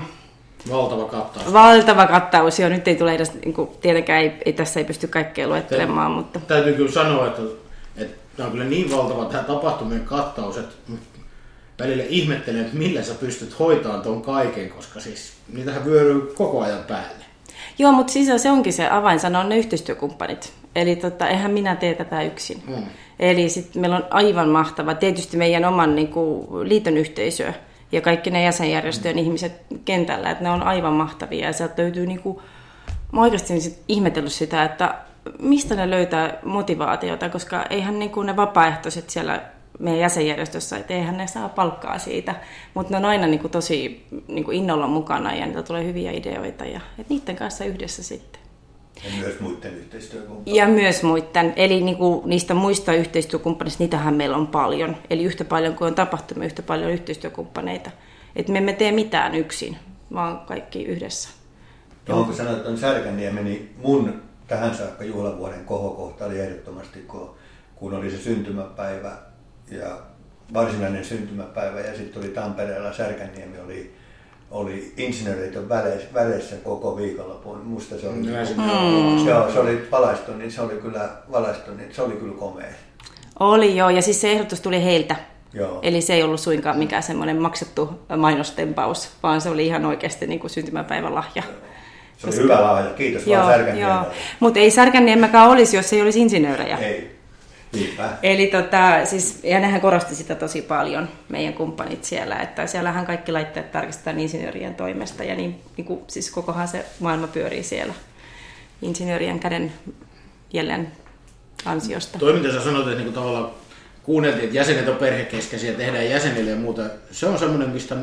Valtava 0.72 1.06
kattaus. 1.06 1.54
valtava 1.54 2.08
kattaus. 2.08 2.60
Jo 2.60 2.70
nyt 2.70 2.88
ei 2.88 2.96
tule 2.96 3.14
edes, 3.16 3.34
niin 3.34 3.54
kuin, 3.54 3.70
tietenkään 3.82 4.22
ei, 4.22 4.34
ei, 4.46 4.54
tässä 4.54 4.80
ei 4.80 4.86
pysty 4.86 5.08
kaikkea 5.08 5.48
luettelemaan, 5.48 6.12
mutta 6.12 6.40
Täytyy 6.40 6.74
kyllä 6.74 6.92
sanoa, 6.92 7.28
että, 7.28 7.42
että 7.98 8.18
tämä 8.38 8.46
on 8.46 8.52
kyllä 8.52 8.66
niin 8.66 8.92
valtava 8.92 9.26
tämä 9.26 9.44
tapahtumien 9.44 10.06
kattaus, 10.06 10.58
että 10.58 10.76
välillä 11.80 12.04
ihmettelen, 12.10 12.62
että 12.62 12.78
millä 12.78 13.04
sä 13.04 13.14
pystyt 13.14 13.60
hoitamaan 13.60 14.02
ton 14.02 14.22
kaiken, 14.22 14.70
koska 14.70 15.00
siis 15.00 15.34
niitähän 15.54 15.86
vyöryy 15.86 16.34
koko 16.38 16.62
ajan 16.62 16.84
päälle. 16.88 17.26
Joo, 17.78 17.92
mutta 17.92 18.14
siis 18.14 18.42
se 18.42 18.52
onkin 18.52 18.74
se 18.74 18.90
avainsana, 18.90 19.40
on 19.40 19.50
ne 19.50 19.58
yhteistyökumppanit. 19.58 20.54
Eli 20.76 20.96
tota, 20.96 21.28
eihän 21.28 21.52
minä 21.52 21.76
tee 21.76 21.94
tätä 21.94 22.22
yksin. 22.22 22.64
Mm. 22.68 22.84
Eli 23.20 23.50
sitten 23.50 23.82
meillä 23.82 23.98
on 23.98 24.06
aivan 24.10 24.50
mahtava, 24.50 24.94
tietysti 24.94 25.38
meidän 25.38 25.66
oman 25.66 25.96
niin 25.96 26.08
kuin, 26.08 26.70
liiton 26.70 26.98
yhteisö 26.98 27.54
ja 27.92 28.02
kaikki 28.02 28.32
ne 28.32 28.44
jäsenjärjestöjen 28.44 29.20
ihmiset 29.20 29.62
kentällä, 29.86 30.32
että 30.32 30.44
ne 30.44 30.50
on 30.50 30.64
aivan 30.64 30.94
mahtavia. 30.94 31.46
Ja 31.46 31.54
sieltä 31.54 31.82
löytyy, 31.82 32.06
niin 32.06 32.22
kuin, 32.22 32.40
mä 33.12 33.22
oikeasti 33.22 33.62
sit 33.62 33.80
ihmetellyt 33.88 34.32
sitä, 34.32 34.64
että 34.64 34.96
mistä 35.40 35.76
ne 35.76 35.90
löytää 35.90 36.38
motivaatiota, 36.44 37.30
koska 37.30 37.66
eihän 37.70 38.00
niin 38.00 38.12
kuin 38.12 38.28
ne 38.28 38.36
vapaaehtoiset 38.36 39.10
siellä 39.10 39.42
meidän 39.80 40.00
jäsenjärjestössä, 40.00 40.78
että 40.78 40.94
eihän 40.94 41.18
ne 41.18 41.28
saa 41.28 41.50
palkkaa 41.50 42.00
siitä, 42.00 42.36
mutta 42.74 42.92
ne 42.92 42.98
on 42.98 43.06
aina 43.06 43.28
niin 43.28 43.40
kuin 43.40 43.52
tosi 43.52 44.06
niin 44.28 44.44
kuin 44.44 44.58
innolla 44.58 44.88
mukana 44.88 45.36
ja 45.36 45.46
niitä 45.46 45.64
tulee 45.64 45.86
hyviä 45.86 46.12
ideoita 46.12 46.66
ja 46.66 46.82
että 47.00 47.14
niiden 47.14 47.36
kanssa 47.36 47.66
yhdessä 47.66 48.04
sitten. 48.04 48.42
Ja 49.04 49.12
myös 49.20 49.40
muiden 49.40 49.74
yhteistyökumppaneiden. 49.74 50.56
Ja 50.56 50.68
myös 50.68 51.04
muiden, 51.04 51.54
eli 51.56 51.82
niin 51.82 51.98
kuin 51.98 52.30
niistä 52.30 52.54
muista 52.54 52.94
yhteistyökumppaneista, 52.94 53.84
niitähän 53.84 54.14
meillä 54.14 54.38
on 54.38 54.48
paljon. 54.48 54.98
Eli 55.10 55.24
yhtä 55.24 55.46
paljon 55.46 55.76
kuin 55.76 55.88
on 55.88 55.96
tapahtumia, 55.96 56.46
yhtä 56.46 56.62
paljon 56.62 56.92
yhteistyökumppaneita. 56.92 57.92
Että 58.36 58.52
me 58.52 58.58
emme 58.58 58.74
tee 58.74 58.92
mitään 58.92 59.36
yksin, 59.36 59.78
vaan 60.14 60.40
kaikki 60.40 60.84
yhdessä. 60.84 61.30
No, 62.10 62.24
kun 62.24 62.34
sanoit 62.34 62.64
tuon 62.64 62.78
Särkänniemen, 62.78 63.44
niin 63.46 63.76
mun 63.82 64.22
tähän 64.48 64.76
saakka 64.76 65.04
juhlavuoden 65.04 65.66
kohokohta 65.66 66.26
oli 66.26 66.40
ehdottomasti, 66.40 67.00
kun, 67.00 67.36
kun 67.76 67.94
oli 67.94 68.12
se 68.12 68.18
syntymäpäivä 68.18 69.18
ja 69.72 70.00
varsinainen 70.54 71.06
syntymäpäivä 71.06 71.80
ja 71.80 71.96
sitten 71.98 72.24
oli 72.24 72.32
Tampereella 72.32 72.94
Särkänniemi 72.94 73.60
oli, 73.60 73.94
oli 74.52 74.94
insinööreiden 74.98 75.70
väleissä, 75.70 76.08
väleissä 76.14 76.56
koko 76.56 76.98
viikonlopun. 76.98 77.58
Musta 77.66 77.98
se 77.98 78.08
oli, 78.08 78.18
Näin 78.18 78.48
se 78.48 78.54
mm. 78.54 79.28
joo, 79.28 79.52
se 79.52 79.60
oli 79.60 79.88
valaistu, 79.92 80.34
niin 80.34 80.52
se 80.52 80.62
oli 80.62 80.74
kyllä 80.74 81.10
valaistu, 81.32 81.74
niin 81.74 81.94
se 81.94 82.02
oli 82.02 82.14
kyllä 82.14 82.36
komea. 82.38 82.74
Oli 83.40 83.78
joo, 83.78 83.90
ja 83.90 84.02
siis 84.02 84.22
se 84.22 84.32
ehdotus 84.32 84.62
tuli 84.62 84.84
heiltä. 84.84 85.16
Joo. 85.54 85.80
Eli 85.82 86.02
se 86.02 86.14
ei 86.14 86.24
ollut 86.24 86.40
suinkaan 86.40 86.78
mikään 86.78 87.04
semmoinen 87.04 87.42
maksettu 87.42 87.90
mainostempaus, 88.18 89.10
vaan 89.24 89.42
se 89.42 89.50
oli 89.50 89.66
ihan 89.66 89.86
oikeasti 89.86 90.28
niin 90.28 90.40
kuin 90.40 90.52
syntymäpäivän 90.52 91.16
lahja. 91.16 91.44
Se 92.18 92.28
oli 92.28 92.36
hyvä 92.36 92.62
lahja, 92.62 92.90
kiitos 92.90 93.28
vaan 93.28 93.54
Särkänniemelle. 93.54 94.08
Mutta 94.40 94.60
ei 94.60 94.72
Särkänniemäkään 94.72 95.50
olisi, 95.50 95.78
jos 95.78 95.94
ei 95.94 96.02
olisi 96.02 96.22
insinöörejä. 96.22 96.78
Ei, 96.78 97.15
niinpä. 97.76 98.10
Eli 98.24 98.48
tota, 98.48 99.06
siis, 99.06 99.40
ja 99.44 99.60
nehän 99.60 99.82
korosti 99.82 100.16
sitä 100.16 100.36
tosi 100.36 100.62
paljon, 100.62 101.10
meidän 101.30 101.54
kumppanit 101.54 102.04
siellä, 102.04 102.36
että 102.36 102.68
siellähän 102.68 103.06
kaikki 103.06 103.32
laitteet 103.32 103.72
tarkistetaan 103.72 104.20
insinöörien 104.20 104.76
toimesta 104.76 105.24
ja 105.24 105.36
niin, 105.36 105.62
niin 105.78 105.86
kuin, 105.86 106.00
siis 106.08 106.32
kokohan 106.32 106.68
se 106.68 106.86
maailma 107.00 107.28
pyörii 107.28 107.64
siellä 107.64 107.94
insinöörien 108.82 109.40
käden 109.40 109.72
jälleen 110.54 110.92
ansiosta. 111.66 112.20
Toi 112.20 112.34
mitä 112.34 112.54
sä 112.54 112.64
sanoit, 112.64 112.88
että 112.88 112.98
niinku 112.98 113.14
tavallaan 113.14 113.52
kuunneltiin, 114.04 114.44
että 114.44 114.58
jäsenet 114.58 114.88
on 114.88 114.96
perhekeskeisiä, 114.96 115.74
tehdään 115.74 116.10
jäsenille 116.10 116.52
ja 116.52 116.58
muuta. 116.58 116.82
Se 117.12 117.26
on 117.26 117.40
semmoinen, 117.40 117.70
mistä 117.70 117.96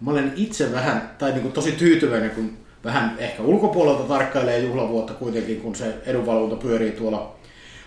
mä 0.00 0.10
olen 0.10 0.32
itse 0.36 0.72
vähän, 0.72 1.10
tai 1.18 1.32
niinku 1.32 1.48
tosi 1.48 1.72
tyytyväinen, 1.72 2.30
kun 2.30 2.56
vähän 2.84 3.16
ehkä 3.18 3.42
ulkopuolelta 3.42 4.02
tarkkailee 4.02 4.58
juhlavuotta 4.58 5.14
kuitenkin, 5.14 5.60
kun 5.60 5.74
se 5.74 5.94
edunvalvonta 6.06 6.56
pyörii 6.56 6.92
tuolla 6.92 7.35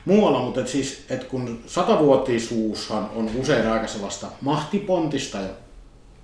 muualla, 0.10 0.40
mutta 0.40 0.62
et 0.62 0.68
siis, 0.68 1.06
et 1.10 1.24
kun 1.24 1.60
satavuotisuushan 1.66 3.10
on 3.16 3.30
usein 3.40 3.68
aika 3.68 3.88
sellaista 3.88 4.28
mahtipontista 4.42 5.38
ja 5.38 5.50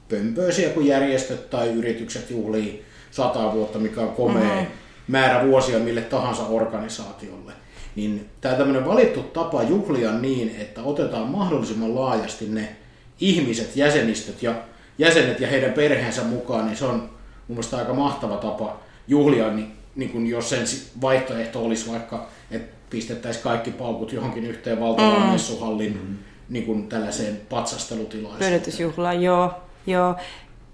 pömpöisiä, 0.09 0.69
kun 0.69 0.85
järjestöt 0.85 1.49
tai 1.49 1.69
yritykset 1.69 2.31
juhlii 2.31 2.85
sata 3.11 3.53
vuotta, 3.53 3.79
mikä 3.79 4.01
on 4.01 4.15
komea 4.15 4.55
mm-hmm. 4.55 4.67
määrä 5.07 5.47
vuosia 5.47 5.79
mille 5.79 6.01
tahansa 6.01 6.43
organisaatiolle. 6.43 7.53
Niin 7.95 8.29
tämä 8.41 8.55
tämmöinen 8.55 8.85
valittu 8.85 9.23
tapa 9.23 9.63
juhlia 9.63 10.11
niin, 10.11 10.55
että 10.59 10.83
otetaan 10.83 11.27
mahdollisimman 11.27 11.95
laajasti 11.95 12.45
ne 12.49 12.75
ihmiset, 13.19 13.75
jäsenistöt 13.75 14.43
ja 14.43 14.55
jäsenet 14.97 15.39
ja 15.39 15.47
heidän 15.47 15.73
perheensä 15.73 16.23
mukaan, 16.23 16.65
niin 16.65 16.77
se 16.77 16.85
on 16.85 16.99
mun 16.99 17.09
mielestä 17.47 17.77
aika 17.77 17.93
mahtava 17.93 18.37
tapa 18.37 18.79
juhlia, 19.07 19.51
niin, 19.51 19.71
niin 19.95 20.09
kuin 20.09 20.27
jos 20.27 20.49
sen 20.49 20.65
vaihtoehto 21.01 21.65
olisi 21.65 21.91
vaikka, 21.91 22.27
että 22.51 22.75
pistettäisiin 22.95 23.43
kaikki 23.43 23.71
paukut 23.71 24.13
johonkin 24.13 24.45
yhteen 24.45 24.79
valtavaan 24.79 25.21
mm. 25.21 25.31
messuhallin 25.31 26.19
niin 26.49 26.65
kuin 26.65 26.87
tällaiseen 26.87 27.41
patsastelutilaisuuteen. 27.49 28.51
Pölytysjuhla, 28.51 29.13
joo, 29.13 29.53
joo. 29.87 30.15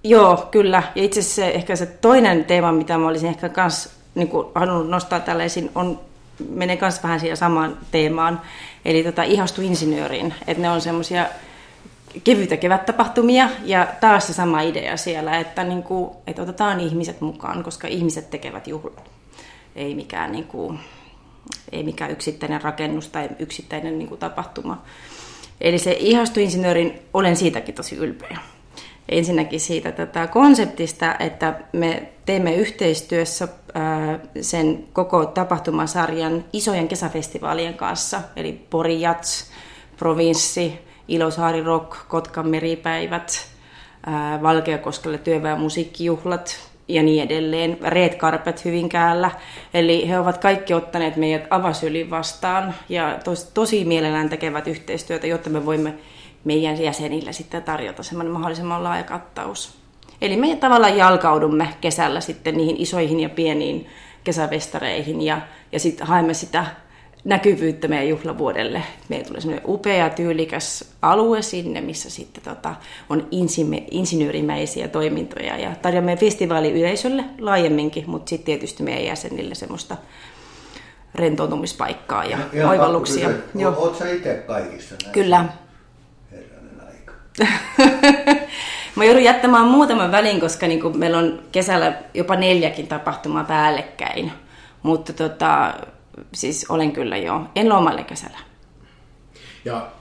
Joo, 0.04 0.48
kyllä. 0.52 0.84
Ja 0.96 1.04
itse 1.04 1.20
asiassa 1.20 1.46
ehkä 1.46 1.76
se 1.76 1.86
toinen 1.86 2.46
teema, 2.46 2.72
mitä 2.72 2.98
mä 2.98 3.08
olisin 3.08 3.30
ehkä 3.30 3.50
kans 3.50 3.90
niin 4.16 4.30
halunnut 4.56 4.90
nostaa 4.90 5.20
tällä 5.20 5.44
esiin, 5.44 5.72
on, 5.76 6.00
menee 6.50 6.78
myös 6.82 7.04
vähän 7.04 7.20
siihen 7.20 7.38
samaan 7.38 7.78
teemaan. 7.92 8.42
Eli 8.86 9.04
tota, 9.04 9.24
ihastu 9.24 9.62
insinööriin. 9.62 10.34
Että 10.48 10.62
ne 10.62 10.70
on 10.70 10.82
semmoisia 10.82 11.26
kevyitä 12.24 12.58
kevättapahtumia 12.58 13.50
ja 13.66 13.88
taas 14.02 14.28
se 14.28 14.34
sama 14.34 14.62
idea 14.62 14.98
siellä, 14.98 15.38
että, 15.38 15.64
niin 15.64 15.84
kuin, 15.84 16.12
että 16.28 16.42
otetaan 16.42 16.80
ihmiset 16.80 17.22
mukaan, 17.22 17.64
koska 17.64 17.88
ihmiset 17.88 18.30
tekevät 18.30 18.68
juhlat. 18.68 19.12
Ei 19.76 19.96
mikään, 19.96 20.32
niin 20.32 20.48
kuin, 20.48 20.80
ei 21.72 21.84
mikään 21.84 22.12
yksittäinen 22.12 22.62
rakennus 22.62 23.08
tai 23.08 23.30
yksittäinen 23.40 24.00
niin 24.00 24.08
kuin, 24.08 24.20
tapahtuma. 24.20 24.84
Eli 25.62 25.78
se 25.78 25.92
ihastuinsinöörin, 26.00 27.00
olen 27.14 27.36
siitäkin 27.36 27.76
tosi 27.76 27.96
ylpeä. 27.96 28.38
Ensinnäkin 29.10 29.60
siitä 29.60 29.92
tätä 29.92 30.28
konseptista, 30.28 31.16
että 31.20 31.60
me 31.74 32.12
teemme 32.26 32.56
yhteistyössä 32.56 33.48
sen 34.42 34.88
koko 34.94 35.26
tapahtumasarjan 35.26 36.46
isojen 36.54 36.88
kesäfestivaalien 36.88 37.74
kanssa, 37.74 38.22
eli 38.36 38.66
Pori 38.70 39.02
Jats, 39.02 39.52
Provinssi, 39.98 40.80
Ilosaari 41.08 41.64
Rock, 41.64 42.08
Kotkan 42.08 42.48
meripäivät, 42.48 43.48
Valkeakoskelle 44.42 45.18
työväen 45.18 45.60
musiikkijuhlat 45.60 46.71
ja 46.94 47.04
niin 47.04 47.24
edelleen, 47.24 47.78
Red 47.82 48.18
Carpet 48.18 48.66
Hyvinkäällä. 48.66 49.32
Eli 49.74 50.10
he 50.10 50.20
ovat 50.20 50.38
kaikki 50.38 50.74
ottaneet 50.74 51.16
meidät 51.16 51.48
avasyliin 51.50 52.10
vastaan 52.10 52.74
ja 52.90 53.20
tos, 53.24 53.44
tosi 53.44 53.86
mielellään 53.86 54.30
tekevät 54.30 54.68
yhteistyötä, 54.68 55.28
jotta 55.28 55.50
me 55.50 55.66
voimme 55.66 55.94
meidän 56.44 56.82
jäsenille 56.82 57.34
sitten 57.34 57.64
tarjota 57.64 58.04
semmoinen 58.04 58.34
mahdollisimman 58.34 58.84
laaja 58.84 59.04
kattaus. 59.04 59.82
Eli 60.22 60.38
me 60.38 60.56
tavallaan 60.56 60.98
jalkaudumme 60.98 61.68
kesällä 61.82 62.22
sitten 62.22 62.58
niihin 62.58 62.78
isoihin 62.78 63.20
ja 63.20 63.30
pieniin 63.30 63.88
kesävestareihin 64.24 65.22
ja, 65.22 65.42
ja 65.72 65.80
sitten 65.80 66.08
haemme 66.08 66.34
sitä 66.34 66.66
näkyvyyttä 67.24 67.88
meidän 67.88 68.10
juhlavuodelle. 68.10 68.84
Meillä 69.10 69.28
tulee 69.28 69.42
semmoinen 69.42 69.70
upea, 69.70 70.10
tyylikäs 70.10 70.94
alue 71.02 71.42
sinne, 71.42 71.82
missä 71.82 72.10
sitten 72.10 72.44
tota, 72.44 72.76
on 73.10 73.28
insime, 73.32 73.84
insinöörimäisiä 73.92 74.88
toimintoja 74.88 75.58
ja 75.58 75.76
tarjoamme 75.82 76.16
festivaaliyleisölle 76.16 77.24
laajemminkin, 77.40 78.10
mutta 78.10 78.30
sitten 78.30 78.46
tietysti 78.46 78.84
meidän 78.84 79.06
jäsenille 79.06 79.56
semmoista 79.56 79.98
rentoutumispaikkaa 81.16 82.26
ja 82.26 82.38
Ihan 82.54 82.70
oivalluksia. 82.70 83.30
Oletko 83.56 83.96
sä 84.00 84.10
itse 84.10 84.44
kaikissa 84.48 84.96
näissä? 84.96 85.12
Kyllä. 85.12 85.46
Herranen 86.32 86.82
aika. 86.88 87.14
Mä 88.96 89.06
joudun 89.06 89.24
jättämään 89.24 89.66
muutaman 89.66 90.12
välin, 90.12 90.40
koska 90.40 90.68
niin 90.68 90.98
meillä 90.98 91.18
on 91.18 91.44
kesällä 91.52 91.94
jopa 92.14 92.36
neljäkin 92.36 92.88
tapahtumaa 92.88 93.44
päällekkäin. 93.44 94.32
Mutta 94.84 95.14
tota, 95.14 95.74
siis 96.34 96.66
olen 96.70 96.92
kyllä 96.92 97.18
jo. 97.18 97.42
En 97.56 97.70
lomalle 97.70 98.04
kesällä. 98.04 98.40
Ja 99.66 99.92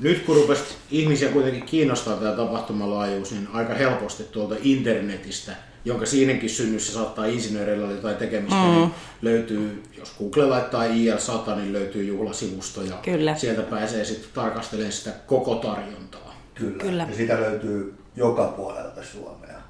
nyt 0.00 0.24
kun 0.24 0.36
rupesi 0.36 0.64
ihmisiä 0.90 1.28
kuitenkin 1.28 1.62
kiinnostaa 1.62 2.16
tämä 2.16 2.32
tapahtumalaajuus, 2.32 3.32
niin 3.32 3.48
aika 3.52 3.74
helposti 3.74 4.24
tuolta 4.24 4.54
internetistä, 4.62 5.52
jonka 5.84 6.06
siinäkin 6.06 6.50
synnyssä 6.50 6.92
saattaa 6.92 7.26
insinööreillä 7.26 7.84
olla 7.84 7.94
jotain 7.94 8.16
tekemistä, 8.16 8.56
mm. 8.56 8.70
niin 8.70 8.90
löytyy, 9.22 9.82
jos 9.98 10.14
Google 10.18 10.46
laittaa 10.46 10.84
IL100, 10.84 11.56
niin 11.56 11.72
löytyy 11.72 12.04
juhlasivusto 12.04 12.82
ja 12.82 12.96
Kyllä. 13.02 13.36
sieltä 13.36 13.62
pääsee 13.62 14.04
sitten 14.04 14.30
tarkastelemaan 14.34 14.92
sitä 14.92 15.10
koko 15.26 15.54
tarjontaa. 15.54 16.34
Kyllä. 16.54 16.78
Kyllä. 16.78 17.06
Ja 17.10 17.16
sitä 17.16 17.40
löytyy 17.40 17.94
joka 18.16 18.44
puolelta 18.44 19.02
Suomea. 19.02 19.60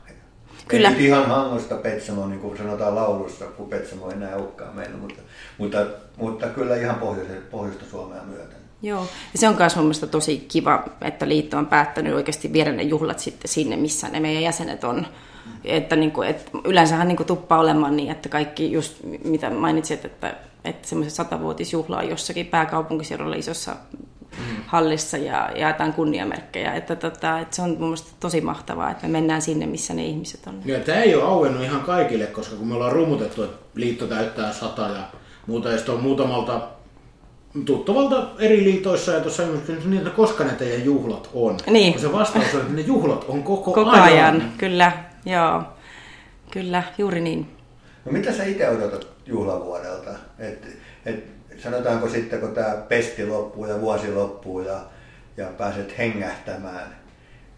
Kyllä. 0.68 0.88
Ei 0.88 0.94
nyt 0.94 1.04
ihan 1.04 1.26
Hangosta 1.26 1.74
Petsamo, 1.74 2.26
niin 2.26 2.40
kuin 2.40 2.58
sanotaan 2.58 2.94
laulussa, 2.94 3.44
kun 3.44 3.68
Petsamo 3.68 4.08
ei 4.08 4.16
enää 4.16 4.36
olekaan 4.36 4.76
meillä, 4.76 4.96
mutta, 4.96 5.22
mutta, 5.60 5.86
mutta 6.16 6.46
kyllä 6.46 6.76
ihan 6.76 6.96
pohjoista, 6.96 7.34
pohjoista 7.50 7.84
Suomea 7.90 8.22
myöten. 8.22 8.56
Joo, 8.82 9.06
ja 9.32 9.38
se 9.38 9.48
on 9.48 9.56
myös 9.58 9.76
mun 9.76 9.84
mielestä 9.84 10.06
tosi 10.06 10.44
kiva, 10.48 10.84
että 11.00 11.28
liitto 11.28 11.58
on 11.58 11.66
päättänyt 11.66 12.14
oikeasti 12.14 12.52
viedä 12.52 12.72
ne 12.72 12.82
juhlat 12.82 13.18
sitten 13.18 13.48
sinne, 13.48 13.76
missä 13.76 14.08
ne 14.08 14.20
meidän 14.20 14.42
jäsenet 14.42 14.84
on. 14.84 15.06
Että, 15.64 15.96
niin 15.96 16.10
kuin, 16.10 16.28
että 16.28 16.50
yleensähän 16.64 17.08
niin 17.08 17.16
kuin 17.16 17.26
tuppaa 17.26 17.60
olemaan 17.60 17.96
niin, 17.96 18.10
että 18.10 18.28
kaikki 18.28 18.72
just 18.72 18.96
mitä 19.24 19.50
mainitsit, 19.50 20.04
että, 20.04 20.34
että 20.64 20.88
semmoiset 20.88 21.14
satavuotisjuhla 21.14 21.98
on 21.98 22.08
jossakin 22.08 22.46
pääkaupunkiseudulla 22.46 23.36
isossa 23.36 23.76
hallissa 24.66 25.16
ja 25.16 25.50
jaetaan 25.56 25.92
kunniamerkkejä. 25.92 26.74
Että, 26.74 26.96
tota, 26.96 27.38
että 27.38 27.56
se 27.56 27.62
on 27.62 27.70
mun 27.70 27.78
mielestä 27.78 28.10
tosi 28.20 28.40
mahtavaa, 28.40 28.90
että 28.90 29.06
me 29.06 29.12
mennään 29.12 29.42
sinne, 29.42 29.66
missä 29.66 29.94
ne 29.94 30.04
ihmiset 30.04 30.46
on. 30.46 30.62
Ja 30.64 30.80
tämä 30.80 30.98
ei 30.98 31.14
ole 31.14 31.24
auennut 31.24 31.62
ihan 31.62 31.80
kaikille, 31.80 32.26
koska 32.26 32.56
kun 32.56 32.68
me 32.68 32.74
ollaan 32.74 32.92
rummutettu, 32.92 33.42
että 33.42 33.56
liitto 33.74 34.06
täyttää 34.06 34.52
sata 34.52 34.82
ja 34.82 35.19
muuta, 35.46 35.70
ja 35.70 35.76
sitten 35.76 35.94
on 35.94 36.02
muutamalta 36.02 36.68
tuttavalta 37.64 38.28
eri 38.38 38.64
liitoissa 38.64 39.12
ja 39.12 39.20
tuossa 39.20 39.42
niin, 39.84 39.98
että 39.98 40.10
koska 40.10 40.44
ne 40.44 40.50
teidän 40.52 40.84
juhlat 40.84 41.30
on. 41.34 41.56
Niin. 41.66 41.92
Kun 41.92 42.02
se 42.02 42.12
vastaus 42.12 42.54
on, 42.54 42.60
että 42.60 42.72
ne 42.72 42.80
juhlat 42.80 43.24
on 43.28 43.42
koko, 43.42 43.72
Koko 43.72 43.90
ajan. 43.90 44.04
ajan, 44.04 44.52
kyllä, 44.58 44.92
joo. 45.26 45.62
Kyllä, 46.50 46.82
juuri 46.98 47.20
niin. 47.20 47.56
No 48.04 48.12
mitä 48.12 48.32
sä 48.32 48.44
itse 48.44 48.68
odotat 48.68 49.06
juhlavuodelta? 49.26 50.10
Et, 50.38 50.66
et, 51.06 51.24
sanotaanko 51.58 52.08
sitten, 52.08 52.40
kun 52.40 52.54
tämä 52.54 52.76
pesti 52.88 53.26
loppuu 53.26 53.66
ja 53.66 53.80
vuosi 53.80 54.12
loppuu 54.12 54.60
ja, 54.60 54.80
ja 55.36 55.46
pääset 55.46 55.98
hengähtämään, 55.98 56.96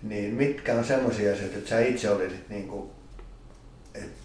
niin 0.03 0.35
mitkä 0.35 0.75
on 0.75 0.85
semmoisia 0.85 1.33
asioita, 1.33 1.59
että 1.59 1.71
sä 1.71 1.81
itse 1.81 2.11
olisit 2.11 2.49
niin 2.49 2.69
kuin, 2.69 2.91
että 3.95 4.22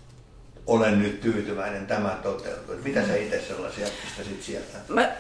olen 0.67 1.00
nyt 1.00 1.21
tyytyväinen, 1.21 1.88
tämä 1.88 2.17
toteutuu. 2.24 2.75
Mitä 2.83 3.07
sä 3.07 3.15
itse 3.15 3.41
sellaisia 3.41 3.88
pistäisit 4.01 4.43
sieltä? 4.43 4.77
Mä, 4.89 5.12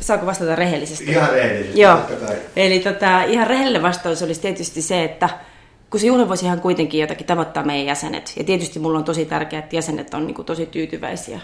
saanko 0.00 0.26
vastata 0.26 0.56
rehellisesti? 0.56 1.04
Ihan 1.04 1.30
rehellisesti, 1.30 1.80
Joo. 1.80 1.98
kai. 2.26 2.36
Eli 2.56 2.78
tota, 2.78 3.22
ihan 3.22 3.46
rehellinen 3.46 3.82
vastaus 3.82 4.22
olisi 4.22 4.40
tietysti 4.40 4.82
se, 4.82 5.04
että 5.04 5.28
kun 5.90 6.00
se 6.00 6.06
juhlavuosihan 6.06 6.60
kuitenkin 6.60 7.00
jotakin 7.00 7.26
tavoittaa 7.26 7.64
meidän 7.64 7.86
jäsenet. 7.86 8.32
Ja 8.36 8.44
tietysti 8.44 8.78
mulla 8.78 8.98
on 8.98 9.04
tosi 9.04 9.24
tärkeää, 9.24 9.62
että 9.62 9.76
jäsenet 9.76 10.14
on 10.14 10.26
niin 10.26 10.34
kuin, 10.34 10.46
tosi 10.46 10.66
tyytyväisiä. 10.66 11.40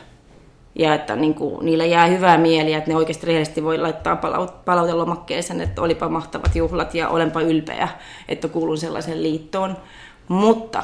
Ja 0.75 0.95
että 0.95 1.17
niin 1.17 1.35
kuin, 1.35 1.67
niillä 1.67 1.85
jää 1.85 2.07
hyvää 2.07 2.39
mieliä, 2.39 2.79
että 2.79 2.91
ne 2.91 2.97
oikeasti 2.97 3.27
rehellisesti 3.27 3.65
voi 3.65 3.79
laittaa 3.79 4.17
palaut- 4.17 4.65
palautelomakkeeseen, 4.65 5.61
että 5.61 5.83
olipa 5.83 6.09
mahtavat 6.09 6.57
juhlat 6.57 6.95
ja 6.95 7.09
olenpa 7.09 7.41
ylpeä, 7.41 7.89
että 8.29 8.49
kuulun 8.49 8.79
sellaiseen 8.79 9.23
liittoon. 9.23 9.77
Mutta 10.29 10.83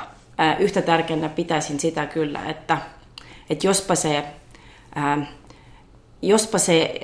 yhtä 0.58 0.82
tärkeänä 0.82 1.28
pitäisin 1.28 1.80
sitä 1.80 2.06
kyllä, 2.06 2.40
että, 2.48 2.78
että 3.50 3.66
jospa 3.66 3.94
se... 3.94 4.24
Jospa 6.22 6.58
se 6.58 7.00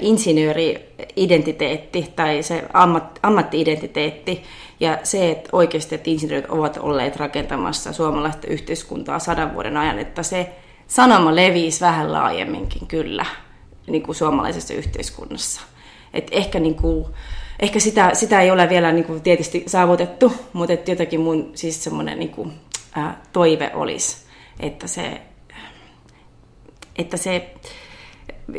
insinööri-identiteetti 0.00 2.12
tai 2.16 2.42
se 2.42 2.64
ammat, 2.72 3.18
ammatti-identiteetti 3.22 4.42
ja 4.80 4.98
se, 5.02 5.30
että 5.30 5.48
oikeasti 5.52 5.94
että 5.94 6.10
insinöörit 6.10 6.50
ovat 6.50 6.76
olleet 6.76 7.16
rakentamassa 7.16 7.92
suomalaista 7.92 8.46
yhteiskuntaa 8.46 9.18
sadan 9.18 9.54
vuoden 9.54 9.76
ajan, 9.76 9.98
että 9.98 10.22
se 10.22 10.52
sanoma 10.86 11.36
leviisi 11.36 11.80
vähän 11.80 12.12
laajemminkin 12.12 12.86
kyllä 12.86 13.26
niin 13.86 14.02
kuin 14.02 14.14
suomalaisessa 14.14 14.74
yhteiskunnassa. 14.74 15.60
Et 16.14 16.28
ehkä, 16.30 16.60
niin 16.60 16.74
kuin, 16.74 17.06
ehkä 17.60 17.80
sitä, 17.80 18.10
sitä 18.14 18.40
ei 18.40 18.50
ole 18.50 18.68
vielä 18.68 18.92
niin 18.92 19.04
kuin 19.04 19.22
tietysti 19.22 19.64
saavutettu, 19.66 20.32
mutta 20.52 20.72
että 20.72 20.90
jotakin 20.90 21.20
mun 21.20 21.50
siis 21.54 21.84
semmoinen 21.84 22.18
niin 22.18 22.30
kuin, 22.30 22.52
äh, 22.98 23.16
toive 23.32 23.70
olisi, 23.74 24.16
että 24.60 24.86
se, 24.86 25.20
että 26.98 27.16
se 27.16 27.50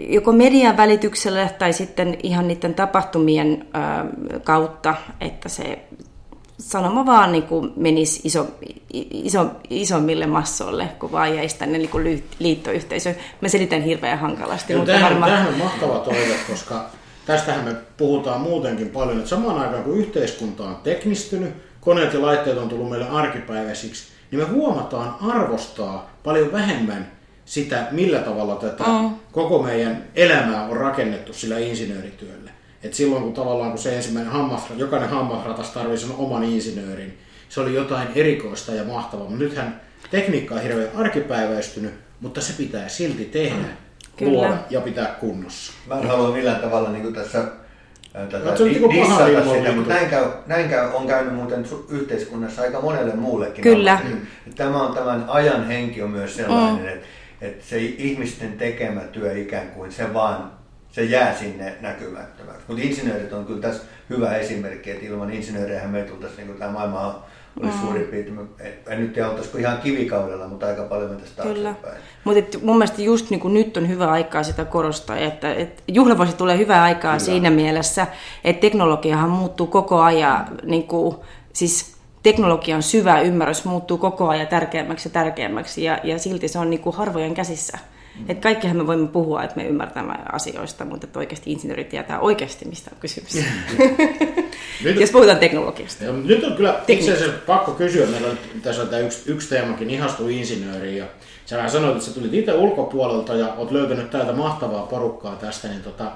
joko 0.08 0.32
median 0.32 0.78
välityksellä 0.78 1.50
tai 1.60 1.74
sitten 1.74 2.18
ihan 2.24 2.48
niiden 2.48 2.74
tapahtumien 2.74 3.68
ö, 3.76 4.40
kautta, 4.44 4.96
että 5.22 5.50
se 5.50 5.80
sanoma 6.60 7.06
vaan 7.06 7.32
niin 7.32 7.44
kuin 7.44 7.74
menisi 7.76 8.22
iso, 8.24 8.48
iso, 8.94 9.46
isommille 9.70 10.28
massoille, 10.28 10.90
kun 11.00 11.12
vaan 11.12 11.36
jäisi 11.36 11.58
tänne 11.58 11.78
niin 11.78 11.90
kuin 11.90 12.24
liittoyhteisöön. 12.40 13.16
Mä 13.42 13.48
selitän 13.48 13.82
hirveän 13.82 14.20
hankalasti, 14.20 14.74
Joo, 14.74 14.80
mutta 14.80 14.94
tämähän, 14.94 15.12
varmaan... 15.12 15.32
tämähän 15.32 15.54
on 15.54 15.60
mahtava 15.60 16.00
toive, 16.00 16.36
koska 16.50 16.90
tästähän 17.28 17.66
me 17.66 17.76
puhutaan 17.98 18.42
muutenkin 18.42 18.90
paljon, 18.90 19.18
että 19.18 19.30
samaan 19.30 19.60
aikaan 19.60 19.84
kun 19.84 19.98
yhteiskunta 19.98 20.64
on 20.64 20.76
teknistynyt, 20.84 21.54
koneet 21.82 22.14
ja 22.14 22.22
laitteet 22.22 22.58
on 22.58 22.70
tullut 22.70 22.90
meille 22.90 23.10
arkipäiväisiksi, 23.10 24.04
niin 24.32 24.40
me 24.40 24.46
huomataan 24.46 25.16
arvostaa 25.22 26.12
paljon 26.24 26.52
vähemmän 26.52 27.12
sitä, 27.46 27.88
millä 27.92 28.20
tavalla 28.20 28.56
tätä 28.56 28.84
Mm. 28.84 29.10
koko 29.32 29.64
meidän 29.64 30.04
elämää 30.16 30.64
on 30.64 30.78
rakennettu 30.78 31.34
sillä 31.34 31.60
insinöörityöllä. 31.60 32.52
Et 32.84 32.94
silloin 32.94 33.24
kun 33.24 33.34
tavallaan 33.34 33.70
kun 33.72 33.80
se 33.80 33.96
ensimmäinen 33.96 34.34
hammas, 34.34 34.62
jokainen 34.78 35.10
hammasratas 35.10 35.70
tarvitsee 35.70 36.10
sen 36.10 36.18
oman 36.18 36.44
insinöörin, 36.44 37.18
se 37.50 37.62
oli 37.62 37.74
jotain 37.74 38.08
erikoista 38.16 38.72
ja 38.72 38.84
mahtavaa. 38.84 39.30
Mutta 39.30 39.44
nythän 39.44 39.82
tekniikka 40.12 40.56
on 40.56 40.62
hirveän 40.62 40.96
arkipäiväistynyt, 40.96 41.94
mutta 42.22 42.42
se 42.42 42.54
pitää 42.54 42.90
silti 42.90 43.26
tehdä, 43.26 43.68
Kyllä. 44.18 44.32
luoda 44.32 44.58
ja 44.70 44.82
pitää 44.82 45.16
kunnossa. 45.20 45.74
Mä 45.88 46.00
en 46.00 46.08
halua 46.08 46.32
millään 46.32 46.62
tavalla 46.62 46.90
niin 46.90 47.14
tässä 47.14 47.44
tätä 48.12 48.40
No, 48.40 48.66
niinku 48.66 48.90
dissata 48.90 49.28
ilman 49.28 49.58
sitä, 49.58 49.72
mutta 49.72 49.94
näin, 49.94 50.10
käy, 50.10 50.26
näin 50.48 50.70
käy, 50.70 50.90
on 50.94 51.08
käynyt 51.08 51.36
muuten 51.36 51.66
yhteiskunnassa 51.90 52.62
aika 52.62 52.82
monelle 52.82 53.16
muullekin. 53.16 53.64
Kyllä. 53.64 53.94
ammatille. 53.94 54.22
Tämä 54.56 54.84
on 54.84 54.96
tämän 54.96 55.26
ajan 55.28 55.68
henki 55.68 56.02
on 56.02 56.10
myös 56.10 56.36
sellainen, 56.36 56.84
mm. 56.84 56.88
että, 56.88 57.08
että 57.42 57.66
se 57.66 57.78
ihmisten 57.80 58.52
tekemä 58.52 59.02
työ 59.02 59.38
ikään 59.38 59.68
kuin 59.68 59.92
se 59.92 60.14
vaan 60.14 60.52
se 60.92 61.04
jää 61.04 61.36
sinne 61.36 61.76
näkymättömäksi. 61.82 62.64
Mutta 62.68 62.84
insinöörit 62.84 63.34
on 63.34 63.46
kyllä 63.46 63.62
tässä 63.62 63.84
hyvä 64.10 64.36
esimerkki, 64.36 64.92
että 64.92 65.06
ilman 65.06 65.34
insinöörejä 65.34 65.88
me 65.88 66.00
ei 66.02 66.08
tultaisi, 66.08 66.38
niin 66.38 66.48
kuin 66.48 66.60
tämä 66.60 66.72
maailma 66.72 67.26
olisi 67.64 67.78
mm. 67.78 67.82
suurin 67.82 68.04
piirtein, 68.04 68.40
en 68.88 69.00
nyt 69.02 69.14
tiedä 69.14 69.30
oltaisiko 69.30 69.58
ihan 69.58 69.78
kivikaudella, 69.78 70.48
mutta 70.48 70.66
aika 70.66 70.84
paljon 70.84 71.18
tästä 71.18 71.44
Kyllä. 71.44 71.76
Mutta 72.24 72.58
mun 72.62 72.78
mielestä 72.78 73.02
just 73.02 73.30
niin 73.30 73.40
kuin 73.40 73.54
nyt 73.54 73.78
on 73.78 73.90
hyvä 73.90 74.12
aikaa 74.12 74.44
sitä 74.44 74.66
korostaa, 74.66 75.18
että, 75.18 75.54
että 75.54 75.84
juhlavuosi 75.88 76.36
tulee 76.36 76.58
hyvää 76.58 76.84
aikaa 76.84 77.12
Kyllä. 77.12 77.26
siinä 77.26 77.50
mielessä, 77.50 78.08
että 78.44 78.62
teknologiahan 78.62 79.30
muuttuu 79.30 79.68
koko 79.68 80.02
ajan, 80.02 80.46
niin 80.64 80.84
kuin, 80.84 81.16
siis 81.54 81.98
teknologian 82.24 82.84
syvä 82.84 83.22
ymmärrys 83.22 83.66
muuttuu 83.66 83.98
koko 83.98 84.28
ajan 84.28 84.48
tärkeämmäksi 84.48 85.10
ja 85.10 85.14
tärkeämmäksi 85.14 85.84
ja, 85.84 86.00
ja 86.04 86.20
silti 86.20 86.48
se 86.48 86.60
on 86.60 86.70
niin 86.70 86.82
kuin 86.82 86.96
harvojen 86.96 87.34
käsissä. 87.34 87.78
Mm. 88.20 88.26
Että 88.30 88.44
kaikkihan 88.44 88.78
me 88.78 88.88
voimme 88.88 89.08
puhua, 89.08 89.44
että 89.44 89.56
me 89.56 89.66
ymmärtämme 89.66 90.14
asioista, 90.32 90.86
mutta 90.86 91.08
että 91.08 91.20
oikeasti 91.20 91.52
insinööri 91.52 91.84
tietää 91.84 92.20
oikeasti, 92.20 92.66
mistä 92.66 92.92
on 92.94 92.98
kysymys. 93.00 93.36
Nyt- 94.84 95.00
Jos 95.00 95.12
puhutaan 95.12 95.38
teknologiasta. 95.38 96.04
Ja 96.04 96.12
nyt 96.12 96.44
on 96.44 96.56
kyllä 96.56 96.80
itse 96.88 97.14
asiassa 97.14 97.38
pakko 97.48 97.72
kysyä, 97.72 98.06
meillä 98.08 98.28
on, 98.28 98.38
tässä 98.64 98.82
on 98.82 98.88
tämä 98.88 99.00
yksi, 99.02 99.32
yksi 99.32 99.50
teemakin, 99.50 99.90
ihastu 99.90 100.28
insinööri, 100.30 100.98
ja 100.98 101.06
sä 101.46 101.56
vähän 101.58 101.72
sanoit, 101.72 101.96
että 101.96 102.06
sä 102.08 102.14
tulit 102.14 102.34
itse 102.34 102.54
ulkopuolelta 102.54 103.36
ja 103.36 103.54
oot 103.54 103.72
löytänyt 103.72 104.10
täältä 104.12 104.34
mahtavaa 104.34 104.86
porukkaa 104.86 105.36
tästä, 105.36 105.68
niin 105.68 105.84
tota, 105.84 106.12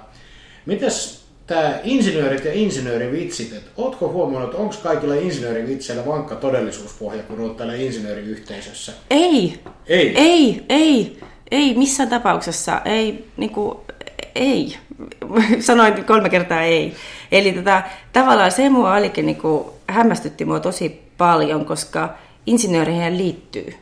mites 0.66 1.22
tämä 1.48 1.80
insinöörit 1.84 2.46
ja 2.46 2.54
insinöörivitsit, 2.54 3.54
että 3.54 3.70
ootko 3.78 4.08
huomannut, 4.10 4.50
että 4.50 4.62
onko 4.62 4.76
kaikilla 4.84 5.16
insinöörivitseillä 5.16 6.06
vankka 6.06 6.36
todellisuuspohja, 6.36 7.24
kun 7.24 7.40
oot 7.42 7.58
täällä 7.58 7.76
insinööriyhteisössä? 7.76 8.92
Ei, 9.10 9.60
Ei. 9.88 10.14
ei, 10.18 10.64
ei, 10.70 11.20
ei 11.52 11.74
missään 11.78 12.10
tapauksessa, 12.10 12.82
ei, 12.86 13.28
niinku, 13.38 13.82
ei. 14.36 14.78
Sanoin 15.60 16.06
kolme 16.06 16.30
kertaa 16.30 16.62
ei. 16.62 16.96
Eli 17.32 17.52
tota, 17.52 17.84
tavallaan 18.14 18.52
se 18.52 18.70
mua 18.70 18.96
olikin 18.96 19.26
niinku, 19.26 19.74
hämmästytti 19.88 20.46
mua 20.46 20.60
tosi 20.60 21.02
paljon, 21.18 21.66
koska 21.66 22.10
insinööreihin 22.46 23.18
liittyy 23.18 23.74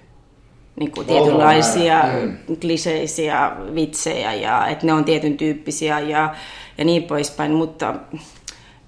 niin 0.79 0.91
kuin 0.91 1.07
tietynlaisia 1.07 2.03
mm. 2.21 2.57
kliseisiä 2.61 3.51
vitsejä 3.75 4.33
ja 4.33 4.67
että 4.67 4.85
ne 4.85 4.93
on 4.93 5.05
tietyn 5.05 5.37
tyyppisiä 5.37 5.99
ja, 5.99 6.35
ja 6.77 6.85
niin 6.85 7.03
poispäin, 7.03 7.51
mutta 7.51 7.95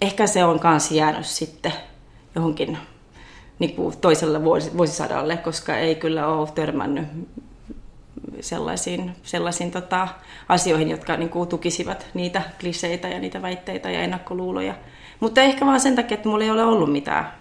ehkä 0.02 0.28
se 0.28 0.44
on 0.44 0.60
myös 0.64 0.92
jäänyt 0.92 1.26
sitten 1.26 1.74
johonkin 2.36 2.78
niin 3.60 3.76
kuin 3.76 3.98
toiselle 3.98 4.44
vuosi, 4.44 4.78
vuosisadalle, 4.78 5.38
koska 5.38 5.78
ei 5.78 5.96
kyllä 5.96 6.28
ole 6.28 6.50
törmännyt 6.56 7.06
sellaisiin, 8.40 9.16
sellaisiin 9.24 9.72
tota, 9.72 10.08
asioihin, 10.50 10.90
jotka 10.90 11.18
niin 11.18 11.30
kuin, 11.30 11.50
tukisivat 11.50 12.06
niitä 12.14 12.42
kliseitä 12.60 13.08
ja 13.08 13.20
niitä 13.20 13.42
väitteitä 13.42 13.92
ja 13.92 14.02
ennakkoluuloja. 14.02 14.76
Mutta 15.20 15.42
ehkä 15.42 15.66
vaan 15.66 15.80
sen 15.80 15.96
takia, 15.96 16.16
että 16.16 16.30
mulla 16.30 16.44
ei 16.44 16.50
ole 16.50 16.64
ollut 16.64 16.92
mitään. 16.92 17.34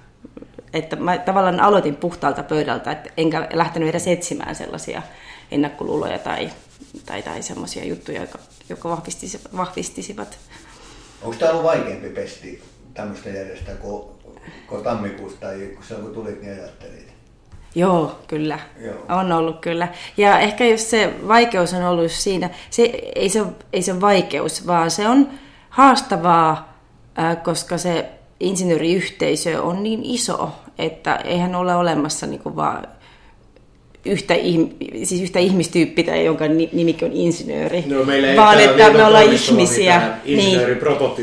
Että 0.73 0.97
mä 0.97 1.19
tavallaan 1.19 1.61
aloitin 1.61 1.97
puhtaalta 1.97 2.43
pöydältä, 2.43 2.93
että 2.93 3.11
enkä 3.17 3.49
lähtenyt 3.53 3.89
edes 3.89 4.07
etsimään 4.07 4.55
sellaisia 4.55 5.03
ennakkoluuloja 5.51 6.19
tai, 6.19 6.51
tai, 7.07 7.23
tai 7.23 7.43
sellaisia 7.43 7.85
juttuja, 7.85 8.21
jotka, 8.21 8.39
jotka 8.69 8.89
vahvistisivat, 8.89 9.57
vahvistisivat. 9.57 10.39
Onko 11.23 11.37
tämä 11.37 11.51
ollut 11.51 11.65
vaikeampi 11.65 12.09
pesti 12.09 12.63
tämmöistä 12.95 13.29
järjestää 13.29 13.75
kuin, 13.75 14.05
kuin 14.67 14.85
tammikuussa 14.85 15.41
tai 15.41 15.71
kun 15.75 15.85
silloin 15.85 16.05
kun 16.05 16.15
tulit, 16.15 16.43
niin 16.43 16.53
ajattelit? 16.53 17.20
Joo, 17.75 18.19
kyllä. 18.27 18.59
Joo. 18.85 18.95
On 19.09 19.33
ollut 19.33 19.61
kyllä. 19.61 19.89
Ja 20.17 20.39
ehkä 20.39 20.65
jos 20.65 20.91
se 20.91 21.15
vaikeus 21.29 21.75
on 21.75 21.83
ollut 21.83 22.11
siinä, 22.11 22.51
se, 22.71 22.83
ei, 23.15 23.29
se, 23.29 23.45
ei 23.73 23.83
se 23.83 24.01
vaikeus, 24.01 24.67
vaan 24.67 24.91
se 24.91 25.09
on 25.09 25.29
haastavaa, 25.71 26.73
koska 27.43 27.79
se 27.79 28.11
insinööriyhteisö 28.41 29.63
on 29.63 29.83
niin 29.83 30.01
iso, 30.05 30.51
että 30.79 31.17
eihän 31.17 31.55
ole 31.55 31.75
olemassa 31.75 32.27
niin 32.27 32.43
kuin 32.43 32.57
vaan 32.57 32.89
yhtä, 34.05 34.35
siis 35.05 35.23
yhtä 35.23 35.39
ihmistyyppiä, 35.39 36.17
jonka 36.17 36.49
ni- 36.49 36.69
nimikin 36.73 37.09
on 37.09 37.17
insinööri, 37.17 37.85
No, 37.87 38.05
meillä 38.05 38.29
ei 38.29 38.37
vaan 38.37 38.61
että 38.61 38.91
me 38.91 39.05
ollaan 39.05 39.33
ihmisiä. 39.33 40.03
Niin. 40.25 40.61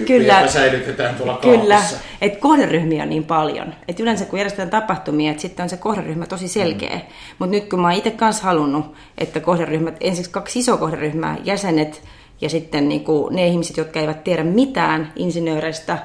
joita 0.09 0.47
säilytetään 0.47 1.15
tuolla 1.15 1.39
Kyllä, 1.41 1.81
että 2.21 2.39
kohderyhmiä 2.39 3.03
on 3.03 3.09
niin 3.09 3.23
paljon. 3.23 3.73
Että 3.87 4.03
yleensä 4.03 4.25
kun 4.25 4.39
järjestetään 4.39 4.69
tapahtumia, 4.69 5.31
että 5.31 5.41
sitten 5.41 5.63
on 5.63 5.69
se 5.69 5.77
kohderyhmä 5.77 6.25
tosi 6.25 6.47
selkeä. 6.47 6.95
Mm. 6.95 7.01
Mutta 7.39 7.55
nyt 7.55 7.69
kun 7.69 7.79
mä 7.79 7.87
oon 7.87 7.97
itse 7.97 8.11
kanssa 8.11 8.43
halunnut, 8.43 8.93
että 9.17 9.39
kohderyhmät, 9.39 9.95
ensiksi 10.01 10.31
kaksi 10.31 10.59
isoa 10.59 10.77
kohderyhmää, 10.77 11.37
jäsenet 11.43 12.01
ja 12.41 12.49
sitten 12.49 12.89
niin 12.89 13.03
kuin 13.03 13.35
ne 13.35 13.47
ihmiset, 13.47 13.77
jotka 13.77 13.99
eivät 13.99 14.23
tiedä 14.23 14.43
mitään 14.43 15.13
insinööreistä, 15.15 15.97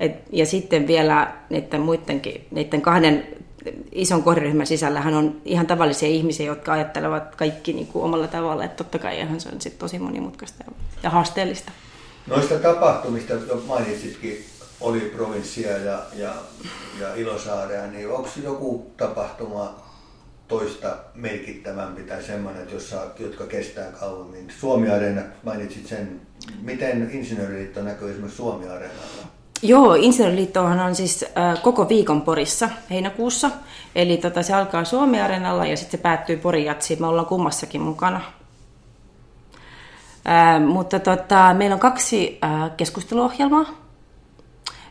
et, 0.00 0.12
ja 0.32 0.46
sitten 0.46 0.86
vielä 0.86 1.32
niiden 1.50 1.80
muidenkin, 1.80 2.46
niiden 2.50 2.80
kahden 2.80 3.26
ison 3.92 4.22
kohderyhmän 4.22 4.66
sisällähän 4.66 5.14
on 5.14 5.40
ihan 5.44 5.66
tavallisia 5.66 6.08
ihmisiä, 6.08 6.46
jotka 6.46 6.72
ajattelevat 6.72 7.36
kaikki 7.36 7.72
niin 7.72 7.86
kuin 7.86 8.04
omalla 8.04 8.26
tavalla, 8.26 8.64
että 8.64 8.76
totta 8.76 8.98
kai 8.98 9.20
ihan 9.20 9.40
se 9.40 9.48
on 9.48 9.60
sit 9.60 9.78
tosi 9.78 9.98
monimutkaista 9.98 10.64
ja- 11.02 11.10
haasteellista. 11.10 11.72
Noista 12.26 12.54
tapahtumista, 12.54 13.32
jo 13.32 13.62
mainitsitkin, 13.66 14.44
oli 14.80 15.00
provinssia 15.00 15.78
ja, 15.78 16.02
ja, 16.16 16.34
ja 17.00 17.14
Ilosaarea, 17.14 17.86
niin 17.86 18.10
onko 18.10 18.28
joku 18.42 18.92
tapahtuma 18.96 19.82
toista 20.48 20.96
merkittävämpi 21.14 22.02
tai 22.02 22.22
semmoinen, 22.22 22.68
jossa, 22.72 23.06
jotka 23.18 23.46
kestää 23.46 23.92
kauemmin? 23.92 24.52
Suomi 24.60 24.90
Areena, 24.90 25.22
mainitsit 25.42 25.86
sen. 25.86 26.20
Miten 26.60 27.10
Insinööriliitto 27.12 27.82
näkyy 27.82 28.10
esimerkiksi 28.10 28.36
Suomi 28.36 28.68
Areenalla? 28.68 29.41
Joo, 29.64 29.94
Insinööriliittohan 29.94 30.80
on 30.80 30.94
siis 30.94 31.24
äh, 31.38 31.62
koko 31.62 31.88
viikon 31.88 32.22
Porissa 32.22 32.68
heinäkuussa. 32.90 33.50
Eli 33.94 34.16
tota, 34.16 34.42
se 34.42 34.54
alkaa 34.54 34.84
Suomi-areenalla 34.84 35.66
ja 35.66 35.76
sitten 35.76 35.98
se 35.98 36.02
päättyy 36.02 36.36
Porin 36.36 36.64
jatsiin. 36.64 37.00
Me 37.00 37.06
ollaan 37.06 37.26
kummassakin 37.26 37.80
mukana. 37.80 38.20
Äh, 40.28 40.62
mutta 40.66 40.98
tota, 40.98 41.54
meillä 41.54 41.74
on 41.74 41.80
kaksi 41.80 42.38
äh, 42.44 42.70
keskusteluohjelmaa. 42.76 43.66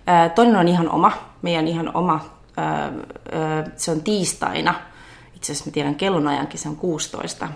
Äh, 0.10 0.32
toinen 0.32 0.56
on 0.56 0.68
ihan 0.68 0.90
oma, 0.90 1.12
meidän 1.42 1.68
ihan 1.68 1.96
oma. 1.96 2.26
Äh, 2.60 2.84
äh, 2.84 3.72
se 3.76 3.92
on 3.92 4.02
tiistaina. 4.02 4.74
Itse 5.36 5.52
asiassa 5.52 5.70
mä 5.70 5.74
tiedän 5.74 5.96
kellonajankin, 5.96 6.60
se 6.60 6.70
on 6.70 6.76
16. 6.76 7.48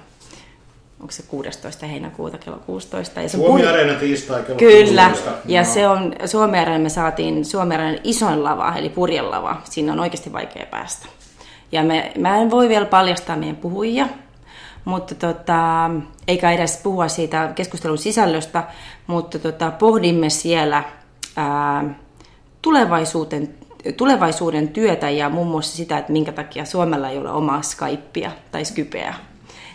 Onko 1.05 1.11
se 1.11 1.23
16. 1.23 1.85
heinäkuuta 1.85 2.37
kello 2.37 2.59
16? 2.65 3.21
Ja 3.21 3.29
se 3.29 3.37
Suomi 3.37 3.67
Areena 3.67 3.99
tiistai 3.99 4.43
kello 4.43 4.57
Kyllä, 4.59 5.05
16. 5.09 5.31
ja 5.45 5.61
No. 5.61 5.67
se 5.73 5.87
on 5.87 6.15
Suomeen 6.25 6.81
me 6.81 6.89
saatiin 6.89 7.45
Suomeen 7.45 7.99
isoin 8.03 8.43
lava, 8.43 8.73
eli 8.75 8.89
purjelava. 8.89 9.61
Siinä 9.63 9.93
on 9.93 9.99
oikeasti 9.99 10.33
vaikea 10.33 10.65
päästä. 10.71 11.05
Ja 11.71 11.83
me, 11.83 12.11
mä 12.17 12.37
en 12.37 12.51
voi 12.51 12.69
vielä 12.69 12.85
paljastaa 12.85 13.35
meidän 13.35 13.55
puhujia, 13.55 14.07
mutta 14.85 15.15
tota, 15.15 15.89
eikä 16.27 16.51
edes 16.51 16.79
puhua 16.83 17.07
siitä 17.07 17.51
keskustelun 17.55 17.97
sisällöstä, 17.97 18.63
mutta 19.07 19.39
tota, 19.39 19.71
pohdimme 19.71 20.29
siellä 20.29 20.83
ää, 21.35 21.85
tulevaisuuden, 22.61 23.55
tulevaisuuden 23.97 24.67
työtä 24.67 25.09
ja 25.09 25.29
muun 25.29 25.47
muassa 25.47 25.77
sitä, 25.77 25.97
että 25.97 26.11
minkä 26.11 26.31
takia 26.31 26.65
Suomella 26.65 27.09
ei 27.09 27.17
ole 27.17 27.31
omaa 27.31 27.61
Skypea 27.61 28.31
tai 28.51 28.65
Skypeä. 28.65 29.13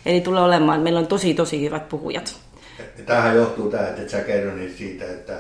Eli 0.07 0.21
tulee 0.21 0.43
olemaan, 0.43 0.81
meillä 0.81 1.01
on 1.01 1.07
tosi 1.07 1.35
tosi 1.35 1.65
hyvät 1.65 1.89
puhujat. 1.89 2.37
Ja 2.79 3.05
Tämähän 3.07 3.37
johtuu 3.37 3.71
tämä, 3.71 3.89
että 3.89 4.03
et 4.03 4.09
sä 4.11 4.21
kerronit 4.21 4.77
siitä, 4.77 5.05
että 5.05 5.39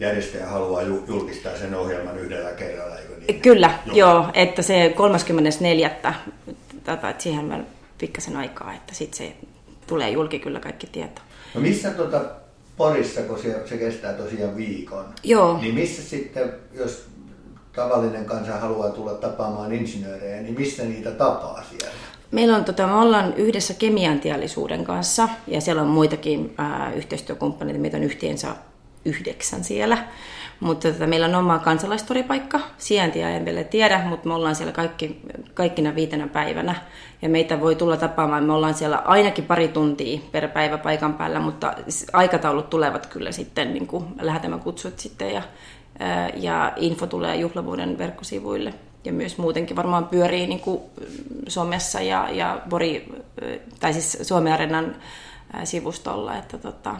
järjestäjä 0.00 0.46
haluaa 0.46 0.82
ju- 0.82 1.04
julkistaa 1.08 1.56
sen 1.56 1.74
ohjelman 1.74 2.18
yhdellä 2.18 2.50
kerralla, 2.50 2.98
eikö 2.98 3.12
niin? 3.28 3.40
Kyllä, 3.40 3.70
joo, 3.86 3.96
joo 3.96 4.26
että 4.34 4.62
se 4.62 4.92
34. 4.96 5.90
Tätä, 6.84 7.10
että 7.10 7.22
siihen 7.22 7.52
on 7.52 7.66
pikkasen 7.98 8.36
aikaa, 8.36 8.74
että 8.74 8.94
sitten 8.94 9.18
se 9.18 9.32
tulee 9.86 10.10
julki 10.10 10.38
kyllä 10.38 10.60
kaikki 10.60 10.86
tieto. 10.86 11.20
No 11.54 11.60
missä 11.60 11.90
tuota 11.90 12.20
Porissa, 12.76 13.20
kun 13.20 13.38
se, 13.38 13.66
se 13.68 13.76
kestää 13.76 14.12
tosiaan 14.12 14.56
viikon, 14.56 15.04
Joo. 15.24 15.58
niin 15.60 15.74
missä 15.74 16.02
sitten, 16.02 16.52
jos 16.74 17.06
tavallinen 17.72 18.24
kansa 18.24 18.56
haluaa 18.56 18.90
tulla 18.90 19.14
tapaamaan 19.14 19.72
insinöörejä, 19.72 20.42
niin 20.42 20.54
missä 20.58 20.82
niitä 20.84 21.10
tapaa 21.10 21.62
siellä? 21.70 21.97
Meillä 22.30 22.56
on, 22.56 22.64
tota, 22.64 22.86
me 22.86 22.94
ollaan 22.94 23.34
yhdessä 23.34 23.74
kemian 23.74 24.20
teollisuuden 24.20 24.84
kanssa 24.84 25.28
ja 25.46 25.60
siellä 25.60 25.82
on 25.82 25.88
muitakin 25.88 26.54
ää, 26.58 26.92
yhteistyökumppaneita, 26.92 27.80
meitä 27.80 27.96
on 27.96 28.02
yhteensä 28.02 28.48
yhdeksän 29.04 29.64
siellä. 29.64 29.98
Mutta 30.60 30.92
tota, 30.92 31.06
meillä 31.06 31.26
on 31.26 31.34
oma 31.34 31.58
kansalaistoripaikka, 31.58 32.60
sijaintia 32.78 33.30
en 33.30 33.44
vielä 33.44 33.64
tiedä, 33.64 33.98
mutta 34.08 34.28
me 34.28 34.34
ollaan 34.34 34.54
siellä 34.54 34.72
kaikki, 34.72 35.20
kaikkina 35.54 35.94
viitenä 35.94 36.26
päivänä. 36.28 36.74
Ja 37.22 37.28
meitä 37.28 37.60
voi 37.60 37.74
tulla 37.74 37.96
tapaamaan, 37.96 38.44
me 38.44 38.52
ollaan 38.52 38.74
siellä 38.74 38.96
ainakin 38.96 39.44
pari 39.44 39.68
tuntia 39.68 40.20
per 40.32 40.48
päivä 40.48 40.78
paikan 40.78 41.14
päällä, 41.14 41.40
mutta 41.40 41.74
aikataulut 42.12 42.70
tulevat 42.70 43.06
kyllä 43.06 43.32
sitten, 43.32 43.74
niin 43.74 43.86
kuin 43.86 44.04
lähetämme 44.20 44.58
kutsut 44.58 44.98
sitten 44.98 45.34
ja, 45.34 45.42
ää, 45.98 46.30
ja 46.36 46.72
info 46.76 47.06
tulee 47.06 47.36
juhlavuoden 47.36 47.98
verkkosivuille. 47.98 48.74
Ja 49.04 49.12
myös 49.12 49.38
muutenkin 49.38 49.76
varmaan 49.76 50.08
pyörii 50.08 50.46
niin 50.46 50.60
kuin 50.60 50.80
somessa 51.48 52.00
ja, 52.00 52.30
ja 52.30 52.60
Bori, 52.68 53.08
tai 53.80 53.92
siis 53.92 54.18
Suomen 54.22 54.52
Areenan 54.52 54.96
ää, 55.52 55.64
sivustolla, 55.64 56.36
että 56.36 56.58
tota, 56.58 56.96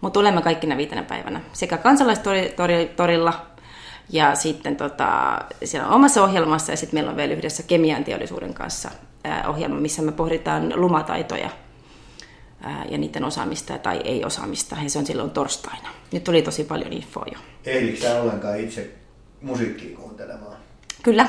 mutta 0.00 0.20
olemme 0.20 0.42
kaikkina 0.42 0.76
viitenä 0.76 1.02
päivänä 1.02 1.40
sekä 1.52 1.78
kansalaistorilla 1.78 3.46
ja 4.10 4.34
sitten 4.34 4.76
tota, 4.76 5.38
siellä 5.64 5.88
on 5.88 5.94
omassa 5.94 6.24
ohjelmassa 6.24 6.72
ja 6.72 6.76
sitten 6.76 6.96
meillä 6.96 7.10
on 7.10 7.16
vielä 7.16 7.32
yhdessä 7.34 7.62
kemian 7.62 8.04
teollisuuden 8.04 8.54
kanssa 8.54 8.90
ohjelma, 9.48 9.80
missä 9.80 10.02
me 10.02 10.12
pohditaan 10.12 10.72
lumataitoja 10.76 11.50
ja 12.90 12.98
niiden 12.98 13.24
osaamista 13.24 13.78
tai 13.78 14.00
ei-osaamista 14.04 14.76
ja 14.82 14.90
se 14.90 14.98
on 14.98 15.06
silloin 15.06 15.30
torstaina. 15.30 15.88
Nyt 16.12 16.24
tuli 16.24 16.42
tosi 16.42 16.64
paljon 16.64 16.92
infoa 16.92 17.24
jo. 17.32 17.38
Ehdikö 17.66 18.20
ollenkaan 18.20 18.60
itse 18.60 18.90
musiikkia 19.42 19.96
kuuntelemaan? 19.96 20.61
Kyllä, 21.02 21.26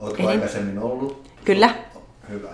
Oletko 0.00 0.22
Ehdin. 0.22 0.28
aikaisemmin 0.28 0.78
ollut? 0.78 1.30
kyllä. 1.44 1.74
Hyvä. 2.28 2.48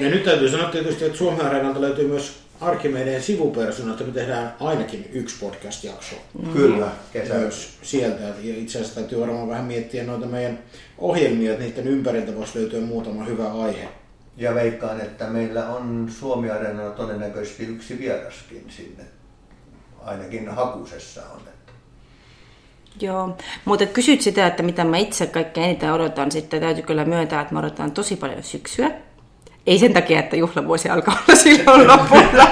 Ja 0.00 0.10
nyt 0.10 0.24
täytyy 0.24 0.50
sanoa 0.50 0.70
tietysti, 0.70 1.04
että 1.04 1.18
Suomen 1.18 1.46
Areenalta 1.46 1.80
löytyy 1.80 2.08
myös 2.08 2.40
Arkimedeen 2.60 3.22
sivupersona, 3.22 3.92
että 3.92 4.04
me 4.04 4.12
tehdään 4.12 4.54
ainakin 4.60 5.08
yksi 5.12 5.36
podcast-jakso 5.40 6.16
Kyllä, 6.52 6.88
kesä. 7.12 7.34
myös 7.34 7.78
sieltä. 7.82 8.22
Ja 8.22 8.34
itse 8.56 8.78
asiassa 8.78 8.94
täytyy 9.00 9.20
varmaan 9.20 9.48
vähän 9.48 9.64
miettiä 9.64 10.04
noita 10.04 10.26
meidän 10.26 10.58
ohjelmia, 10.98 11.52
että 11.52 11.64
niiden 11.64 11.88
ympäriltä 11.88 12.36
voisi 12.36 12.58
löytyä 12.58 12.80
muutama 12.80 13.24
hyvä 13.24 13.52
aihe. 13.52 13.88
Ja 14.36 14.54
veikkaan, 14.54 15.00
että 15.00 15.26
meillä 15.26 15.68
on 15.68 16.10
Suomi 16.18 16.50
Areenalla 16.50 16.94
todennäköisesti 16.94 17.64
yksi 17.66 17.98
vieraskin 17.98 18.64
sinne. 18.68 19.04
Ainakin 20.04 20.48
hakusessa 20.48 21.22
on. 21.34 21.40
Että 21.40 21.59
Joo, 23.00 23.36
mutta 23.64 23.86
kysyt 23.86 24.20
sitä, 24.20 24.46
että 24.46 24.62
mitä 24.62 24.84
mä 24.84 24.96
itse 24.96 25.26
kaikkein 25.26 25.66
eniten 25.66 25.92
odotan, 25.92 26.32
sitten 26.32 26.60
täytyy 26.60 26.82
kyllä 26.82 27.04
myöntää, 27.04 27.40
että 27.40 27.54
mä 27.54 27.60
odotan 27.60 27.92
tosi 27.92 28.16
paljon 28.16 28.42
syksyä. 28.42 28.90
Ei 29.66 29.78
sen 29.78 29.92
takia, 29.92 30.18
että 30.18 30.36
juhlavuosi 30.36 30.88
alkaa 30.88 31.18
olla 31.28 31.38
silloin 31.42 31.88
lopulla, 31.88 32.46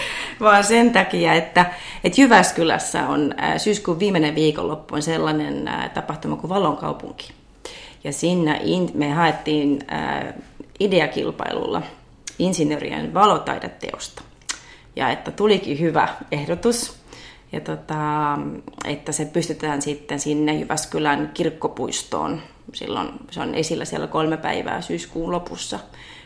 vaan 0.40 0.64
sen 0.64 0.90
takia, 0.90 1.34
että, 1.34 1.66
että 2.04 2.20
Jyväskylässä 2.20 3.08
on 3.08 3.34
ää, 3.36 3.58
syyskuun 3.58 3.98
viimeinen 3.98 4.34
viikonloppu 4.34 4.94
on 4.94 5.02
sellainen 5.02 5.68
ää, 5.68 5.88
tapahtuma 5.88 6.36
kuin 6.36 6.48
Valon 6.48 6.76
kaupunki. 6.76 7.32
Ja 8.04 8.12
sinne 8.12 8.60
in, 8.62 8.90
me 8.94 9.10
haettiin 9.10 9.78
ää, 9.88 10.32
ideakilpailulla 10.80 11.82
insinöörien 12.38 13.14
valotaideteosta. 13.14 14.22
Ja 14.96 15.10
että 15.10 15.30
tulikin 15.30 15.80
hyvä 15.80 16.08
ehdotus, 16.32 16.99
ja 17.52 17.60
tota, 17.60 18.38
että 18.84 19.12
se 19.12 19.24
pystytään 19.24 19.82
sitten 19.82 20.20
sinne 20.20 20.54
Jyväskylän 20.54 21.30
kirkkopuistoon. 21.34 22.40
Silloin 22.74 23.08
se 23.30 23.40
on 23.40 23.54
esillä 23.54 23.84
siellä 23.84 24.06
kolme 24.06 24.36
päivää 24.36 24.80
syyskuun 24.80 25.32
lopussa. 25.32 25.78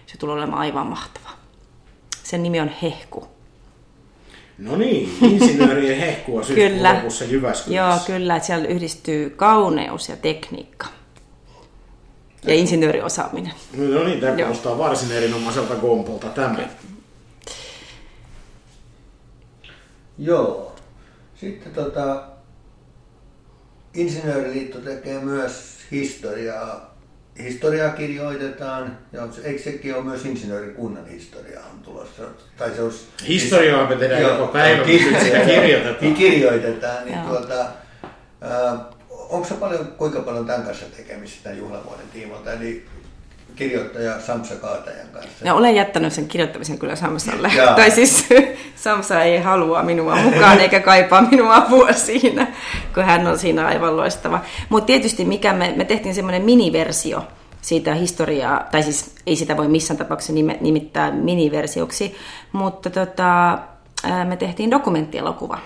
Se 0.06 0.18
tulee 0.18 0.34
olemaan 0.36 0.58
aivan 0.58 0.86
mahtava. 0.86 1.30
Sen 2.22 2.42
nimi 2.42 2.60
on 2.60 2.70
Hehku. 2.82 3.28
No 4.58 4.76
niin, 4.76 5.16
insinöörien 5.22 5.98
hehkua 5.98 6.42
syyskuun 6.42 6.70
Kyllä. 6.70 6.94
lopussa 6.94 7.24
Joo, 7.24 7.32
Jyväskylässä. 7.32 8.06
kyllä, 8.06 8.36
että 8.36 8.46
siellä 8.46 8.68
yhdistyy 8.68 9.30
kauneus 9.30 10.08
ja 10.08 10.16
tekniikka. 10.16 10.86
Ja 12.46 12.54
insinööriosaaminen. 12.54 13.52
No 13.76 14.04
niin, 14.04 14.20
tämä 14.20 14.32
Joo. 14.32 14.36
kuulostaa 14.36 14.78
varsin 14.78 15.12
erinomaiselta 15.12 15.74
kompolta 15.74 16.26
tämä. 16.26 16.58
Joo. 20.18 20.73
Sitten 21.44 21.72
tota, 21.72 22.22
Insinööriliitto 23.94 24.78
tekee 24.78 25.20
myös 25.20 25.78
historiaa. 25.90 26.94
Historiaa 27.38 27.90
kirjoitetaan, 27.90 28.98
ja 29.12 29.28
eikö 29.44 29.62
sekin 29.62 29.94
ole 29.94 30.04
myös 30.04 30.24
insinöörikunnan 30.24 31.06
historiaa 31.06 31.64
on 31.72 31.78
tulossa? 31.82 32.22
Tai 32.56 32.70
se 32.76 32.82
olisi, 32.82 33.06
Historiaa 33.28 33.88
me 33.88 33.96
tehdään 33.96 34.22
Joo, 34.22 34.36
koko 34.36 34.52
päivä, 34.52 34.76
mutta 34.76 35.24
sitä 35.24 35.38
kirjoitetaan. 35.38 36.14
kirjoitetaan, 36.14 37.04
niin 37.04 37.18
tuota, 37.18 37.66
ää, 38.40 38.84
onko 39.10 39.48
se 39.48 39.54
paljon, 39.54 39.86
kuinka 39.86 40.20
paljon 40.20 40.46
tämän 40.46 40.62
kanssa 40.62 40.86
tekemistä 40.96 41.42
tämän 41.42 41.58
juhlavuoden 41.58 42.06
tiimoilta, 42.12 42.52
eli 42.52 42.86
kirjoittaja 43.56 44.20
Samsa 44.20 44.54
Kaatajan 44.54 45.08
kanssa? 45.12 45.44
No, 45.44 45.56
olen 45.56 45.74
jättänyt 45.74 46.12
sen 46.12 46.28
kirjoittamisen 46.28 46.78
kyllä 46.78 46.96
Samsalle. 46.96 47.50
Jaa. 47.56 47.74
tai 47.74 47.90
siis 47.90 48.26
Samsa 48.84 49.22
ei 49.22 49.40
halua 49.40 49.82
minua 49.82 50.16
mukaan 50.16 50.60
eikä 50.60 50.80
kaipaa 50.80 51.22
minua 51.22 51.56
apua 51.56 51.92
siinä, 51.92 52.46
kun 52.94 53.04
hän 53.04 53.26
on 53.26 53.38
siinä 53.38 53.66
aivan 53.66 53.96
loistava. 53.96 54.40
Mutta 54.68 54.86
tietysti 54.86 55.24
mikä 55.24 55.52
me, 55.52 55.74
me 55.76 55.84
tehtiin 55.84 56.14
semmoinen 56.14 56.42
miniversio 56.42 57.24
siitä 57.60 57.94
historiaa, 57.94 58.64
tai 58.70 58.82
siis 58.82 59.14
ei 59.26 59.36
sitä 59.36 59.56
voi 59.56 59.68
missään 59.68 59.98
tapauksessa 59.98 60.32
nimittää 60.60 61.10
miniversioksi, 61.10 62.14
mutta 62.52 62.90
tota, 62.90 63.58
me 64.24 64.36
tehtiin 64.36 64.70
dokumenttielokuva 64.70 65.58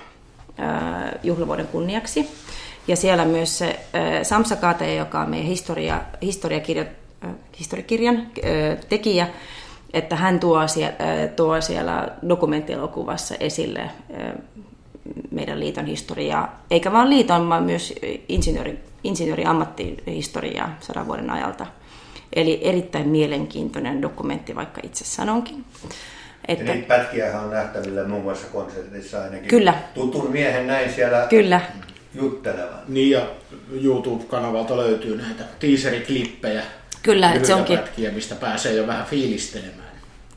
juhlavuoden 1.22 1.66
kunniaksi. 1.66 2.28
Ja 2.88 2.96
siellä 2.96 3.24
myös 3.24 3.58
se 3.58 3.80
Samsa 4.22 4.56
Kate, 4.56 4.94
joka 4.94 5.20
on 5.20 5.30
meidän 5.30 5.46
historia, 5.46 6.00
historiakirjo, 6.22 6.84
ää, 6.84 6.90
historiakirjan 7.58 8.26
tekijä, 8.88 9.28
että 9.92 10.16
hän 10.16 10.40
tuo 10.40 10.68
siellä, 10.68 10.94
tuo 11.36 11.60
siellä 11.60 12.08
dokumenttielokuvassa 12.28 13.34
esille 13.40 13.90
meidän 15.30 15.60
liiton 15.60 15.86
historiaa, 15.86 16.64
eikä 16.70 16.92
vain 16.92 17.10
liiton, 17.10 17.48
vaan 17.48 17.62
myös 17.62 17.94
insinööri, 18.28 18.78
insinööriammattihistoriaa 19.04 20.76
sadan 20.80 21.06
vuoden 21.06 21.30
ajalta. 21.30 21.66
Eli 22.32 22.60
erittäin 22.62 23.08
mielenkiintoinen 23.08 24.02
dokumentti, 24.02 24.56
vaikka 24.56 24.80
itse 24.84 25.04
sanonkin. 25.04 25.64
Ja 25.82 25.88
Että, 26.48 26.72
niitä 26.72 26.88
pätkiä 26.88 27.40
on 27.40 27.50
nähtävillä 27.50 28.04
muun 28.04 28.22
muassa 28.22 28.46
konsertissa 28.46 29.22
ainakin. 29.22 29.48
Kyllä. 29.48 29.74
Tutun 29.94 30.30
miehen 30.30 30.66
näin 30.66 30.92
siellä 30.92 31.26
kyllä, 31.30 31.60
juttelevan. 32.14 32.80
Niin 32.88 33.10
ja 33.10 33.26
YouTube-kanavalta 33.72 34.76
löytyy 34.76 35.16
näitä 35.16 35.44
teaseriklippejä. 35.58 36.62
Kyllä, 37.02 37.32
että 37.32 37.46
se 37.46 37.54
onkin- 37.54 37.78
Pätkiä, 37.78 38.10
mistä 38.10 38.34
pääsee 38.34 38.74
jo 38.74 38.86
vähän 38.86 39.06
fiilistelemään. 39.06 39.88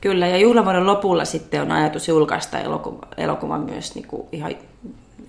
Kyllä, 0.02 0.28
ja 0.28 0.38
juhlavuoden 0.38 0.86
lopulla 0.86 1.26
sitten 1.26 1.62
on 1.62 1.72
ajatus 1.72 2.08
julkaista 2.08 2.60
elokuva, 2.60 3.08
elokuva 3.18 3.58
myös 3.58 3.96
niin 3.96 4.08
kuin 4.08 4.28
ihan, 4.32 4.56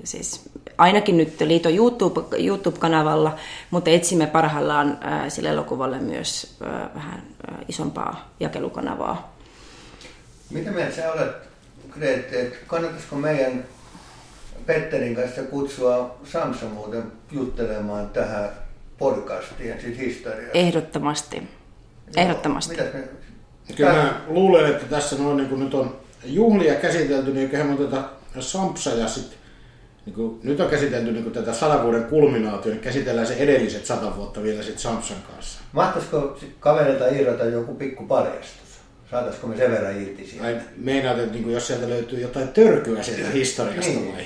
siis 0.05 0.51
ainakin 0.79 1.17
nyt 1.17 1.41
liiton 1.41 1.75
YouTube, 1.75 2.37
YouTube-kanavalla, 2.39 3.37
mutta 3.71 3.91
etsimme 3.91 4.27
parhaillaan 4.27 4.99
ää, 5.01 5.31
sille 5.31 5.49
elokuvalle 5.49 5.99
myös 5.99 6.57
ää, 6.65 6.91
vähän 6.95 7.23
ää, 7.51 7.59
isompaa 7.69 8.31
jakelukanavaa. 8.41 9.37
Mitä 10.51 10.71
mieltä 10.71 10.97
sä 10.97 11.13
olet, 11.13 11.33
Grete, 11.91 12.41
että 12.41 12.57
kannattaisiko 12.67 13.17
meidän 13.17 13.65
Petterin 14.67 15.15
kanssa 15.15 15.43
kutsua 15.43 16.19
Samsa 16.25 16.67
muuten 16.67 17.13
juttelemaan 17.33 18.09
tähän 18.11 18.51
podcastiin 19.03 19.81
siitä 19.81 19.99
historiasta? 19.99 20.51
Ehdottomasti. 20.59 21.43
Ehdottomasti. 22.17 22.77
Mitäs 22.77 22.93
me... 22.95 23.09
Kyllä 23.77 23.93
mä 23.93 24.21
luulen, 24.27 24.71
että 24.71 24.87
tässä 24.87 25.17
noin, 25.17 25.37
niin 25.37 25.49
kun 25.49 25.61
nyt 25.61 25.75
on 25.75 25.97
juhlia 26.25 26.75
käsitelty, 26.75 27.31
niin 27.31 27.43
eiköhän 27.43 27.67
me 27.67 27.75
oteta 27.75 28.05
Sampsa 28.41 28.91
ja 28.91 29.09
sitten 29.09 29.39
niin 30.07 30.15
kun, 30.15 30.41
nyt 30.43 30.61
on 30.61 30.71
käsitelty 30.71 31.13
niin 31.13 31.25
kun 31.25 31.33
tätä 31.33 31.53
sadan 31.53 31.83
vuoden 31.83 32.05
kulminaatio, 32.05 32.73
niin 32.73 32.81
käsitellään 32.83 33.27
se 33.27 33.35
edelliset 33.35 33.87
sata 33.87 34.17
vuotta 34.17 34.43
vielä 34.43 34.63
sitten 34.63 34.83
Sampsan 34.83 35.17
kanssa. 35.33 35.61
Mahtaisiko 35.73 36.39
kaverilta 36.61 37.07
irrota 37.09 37.45
joku 37.45 37.75
pikku 37.75 38.07
paljastus? 38.07 38.79
Saataisiko 39.11 39.47
me 39.47 39.57
sen 39.57 39.71
verran 39.71 40.03
irti 40.03 40.27
siitä? 40.27 40.45
Ai, 40.45 40.57
meinaat, 40.77 41.19
että 41.19 41.33
niin 41.33 41.45
kun 41.45 41.53
jos 41.53 41.67
sieltä 41.67 41.89
löytyy 41.89 42.21
jotain 42.21 42.49
törkyä 42.49 43.03
sieltä 43.03 43.31
historiasta 43.31 43.91
Niin. 43.91 44.13
vai? 44.15 44.25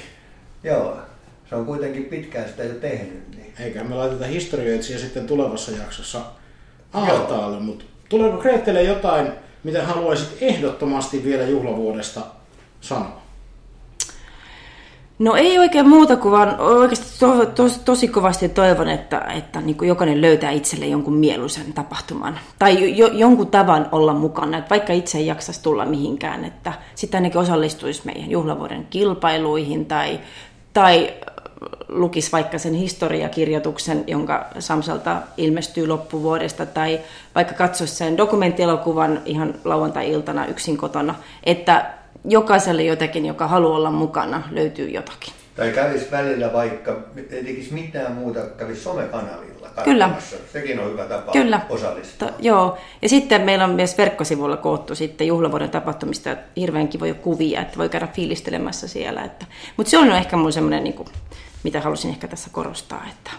Joo, 0.65 0.97
se 1.49 1.55
on 1.55 1.67
kuitenkin 1.67 2.05
pitkään 2.05 2.49
sitä 2.49 2.65
jo 2.65 2.75
tehnyt. 2.75 3.37
Niin. 3.37 3.53
Eiköhän 3.61 3.89
me 3.89 3.95
laiteta 3.95 4.25
historioitsija 4.25 4.99
sitten 4.99 5.27
tulevassa 5.27 5.73
jaksossa 5.73 6.21
ahtaalle, 6.93 7.61
mutta 7.61 7.85
tuleeko 8.09 8.39
Greetelle 8.39 8.83
jotain, 8.83 9.33
mitä 9.65 9.85
haluaisit 9.85 10.37
ehdottomasti 10.41 11.25
vielä 11.25 11.45
juhlavuodesta 11.45 12.21
sanoa? 12.81 13.27
No 15.19 15.35
ei 15.35 15.59
oikein 15.59 15.89
muuta 15.89 16.17
kuin 16.17 16.33
vaan 16.33 16.61
oikeasti 16.61 17.19
to, 17.21 17.47
to, 17.47 17.65
tosi 17.85 18.09
kovasti 18.09 18.49
toivon, 18.49 18.89
että, 18.89 19.19
että 19.19 19.61
niin 19.61 19.77
kuin 19.77 19.89
jokainen 19.89 20.21
löytää 20.21 20.51
itselle 20.51 20.87
jonkun 20.87 21.17
mieluisen 21.17 21.73
tapahtuman. 21.73 22.39
Tai 22.59 22.97
jo, 22.97 23.07
jonkun 23.07 23.47
tavan 23.47 23.89
olla 23.93 24.15
mukana, 24.15 24.59
että 24.59 24.71
vaikka 24.71 24.93
itse 24.93 25.19
ei 25.19 25.27
jaksaisi 25.27 25.63
tulla 25.63 25.85
mihinkään, 25.85 26.45
että 26.45 26.73
sitten 26.95 27.19
ainakin 27.19 27.41
osallistuisi 27.41 28.03
meidän 28.05 28.31
juhlavuoden 28.31 28.87
kilpailuihin 28.91 29.87
tai, 29.87 30.21
tai 30.73 31.15
lukisi 31.89 32.33
vaikka 32.33 32.59
sen 32.59 32.75
historiakirjoituksen, 32.75 34.05
jonka 34.07 34.47
Samsalta 34.59 35.23
ilmestyy 35.37 35.87
loppuvuodesta, 35.87 36.67
tai 36.67 37.01
vaikka 37.35 37.55
katsoisi 37.55 37.95
sen 37.95 38.17
dokumenttielokuvan 38.17 39.23
ihan 39.25 39.55
lauantai-iltana 39.65 40.47
yksin 40.47 40.77
kotona, 40.77 41.15
että 41.45 41.91
jokaiselle 42.25 42.83
jotenkin, 42.83 43.27
joka 43.27 43.47
haluaa 43.47 43.77
olla 43.77 43.91
mukana, 43.91 44.43
löytyy 44.51 44.91
jotakin. 44.91 45.33
Tai 45.57 45.71
kävis 45.71 46.11
välillä 46.11 46.53
vaikka, 46.53 46.97
ei 47.31 47.45
tekisi 47.45 47.75
mitään 47.75 48.13
muuta, 48.13 48.41
kävis 48.41 48.85
somekanavilla 48.85 49.57
Kyllä. 49.85 50.11
Sekin 50.53 50.81
on 50.81 50.91
hyvä 50.91 51.05
tapa 51.05 51.33
Kyllä. 51.33 51.61
osallistua. 51.69 52.29
To, 52.29 52.35
joo, 52.39 52.79
ja 53.03 53.09
sitten 53.09 53.43
meillä 53.43 53.65
on 53.65 53.71
myös 53.71 53.99
verkkosivuilla 53.99 54.57
koottu 54.57 54.95
sitten 54.95 55.27
juhlavuoden 55.27 55.71
tapahtumista 55.71 56.37
hirveän 56.57 56.89
kivoja 56.89 57.15
kuvia, 57.15 57.61
että 57.61 57.79
voi 57.79 57.89
käydä 57.89 58.07
fiilistelemässä 58.07 58.89
siellä. 58.89 59.23
Että, 59.23 59.47
mutta 59.77 59.91
se 59.91 59.99
on 59.99 60.13
ehkä 60.13 60.37
mun 60.37 60.53
semmoinen, 60.53 60.85
niin 60.85 60.95
kuin, 60.95 61.09
mitä 61.63 61.81
halusin 61.81 62.11
ehkä 62.11 62.29
tässä 62.29 62.51
korostaa, 62.53 63.07
että, 63.11 63.31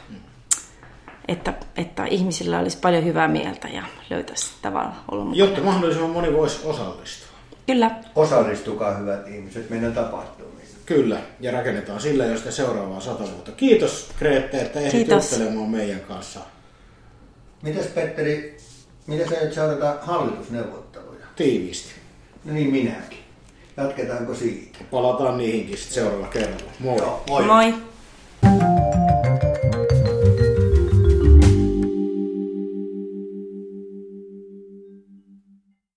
että, 1.28 1.54
että 1.78 2.06
ihmisillä 2.06 2.60
olisi 2.60 2.78
paljon 2.78 3.06
hyvää 3.06 3.28
mieltä 3.28 3.68
ja 3.68 3.84
löytäisi 4.10 4.52
tavalla 4.62 4.96
olla 5.12 5.24
mukana. 5.24 5.46
Jotta 5.46 5.62
mahdollisimman 5.62 6.12
moni 6.12 6.34
voisi 6.34 6.60
osallistua. 6.64 7.38
Kyllä, 7.68 7.92
Osallistukaa 8.16 8.94
hyvät 8.94 9.28
ihmiset 9.28 9.70
meidän 9.70 9.94
tapahtumiin. 9.94 10.57
Kyllä, 10.88 11.20
ja 11.40 11.52
rakennetaan 11.52 12.00
sillä 12.02 12.26
jo 12.26 12.38
sitä 12.38 12.52
seuraavaa 12.52 13.00
sata 13.00 13.24
vuotta. 13.24 13.52
Kiitos 13.52 14.10
Greette, 14.20 14.62
että 14.62 14.80
ehdit 14.80 14.92
Kiitos. 14.92 15.32
juttelemaan 15.32 15.70
meidän 15.70 16.00
kanssa 16.00 16.40
Mitäs 17.62 17.86
Petteri, 17.86 18.58
mitä 19.08 19.30
sä 19.30 19.36
nyt 19.42 19.54
seurata 19.54 19.98
hallitusneuvotteluja? 20.02 21.26
tiiviisti. 21.36 21.90
No 22.46 22.54
niin 22.54 22.72
minäkin. 22.72 23.20
Jatketaanko 23.78 24.36
siitä? 24.36 24.78
Palataan 24.92 25.38
niihinkin 25.38 25.78
sitten 25.78 25.94
seuraavalla 25.96 26.28
kerralla. 26.28 26.72
Moi! 26.80 26.98
Joo, 26.98 27.24
moi. 27.28 27.44
moi. 27.46 27.74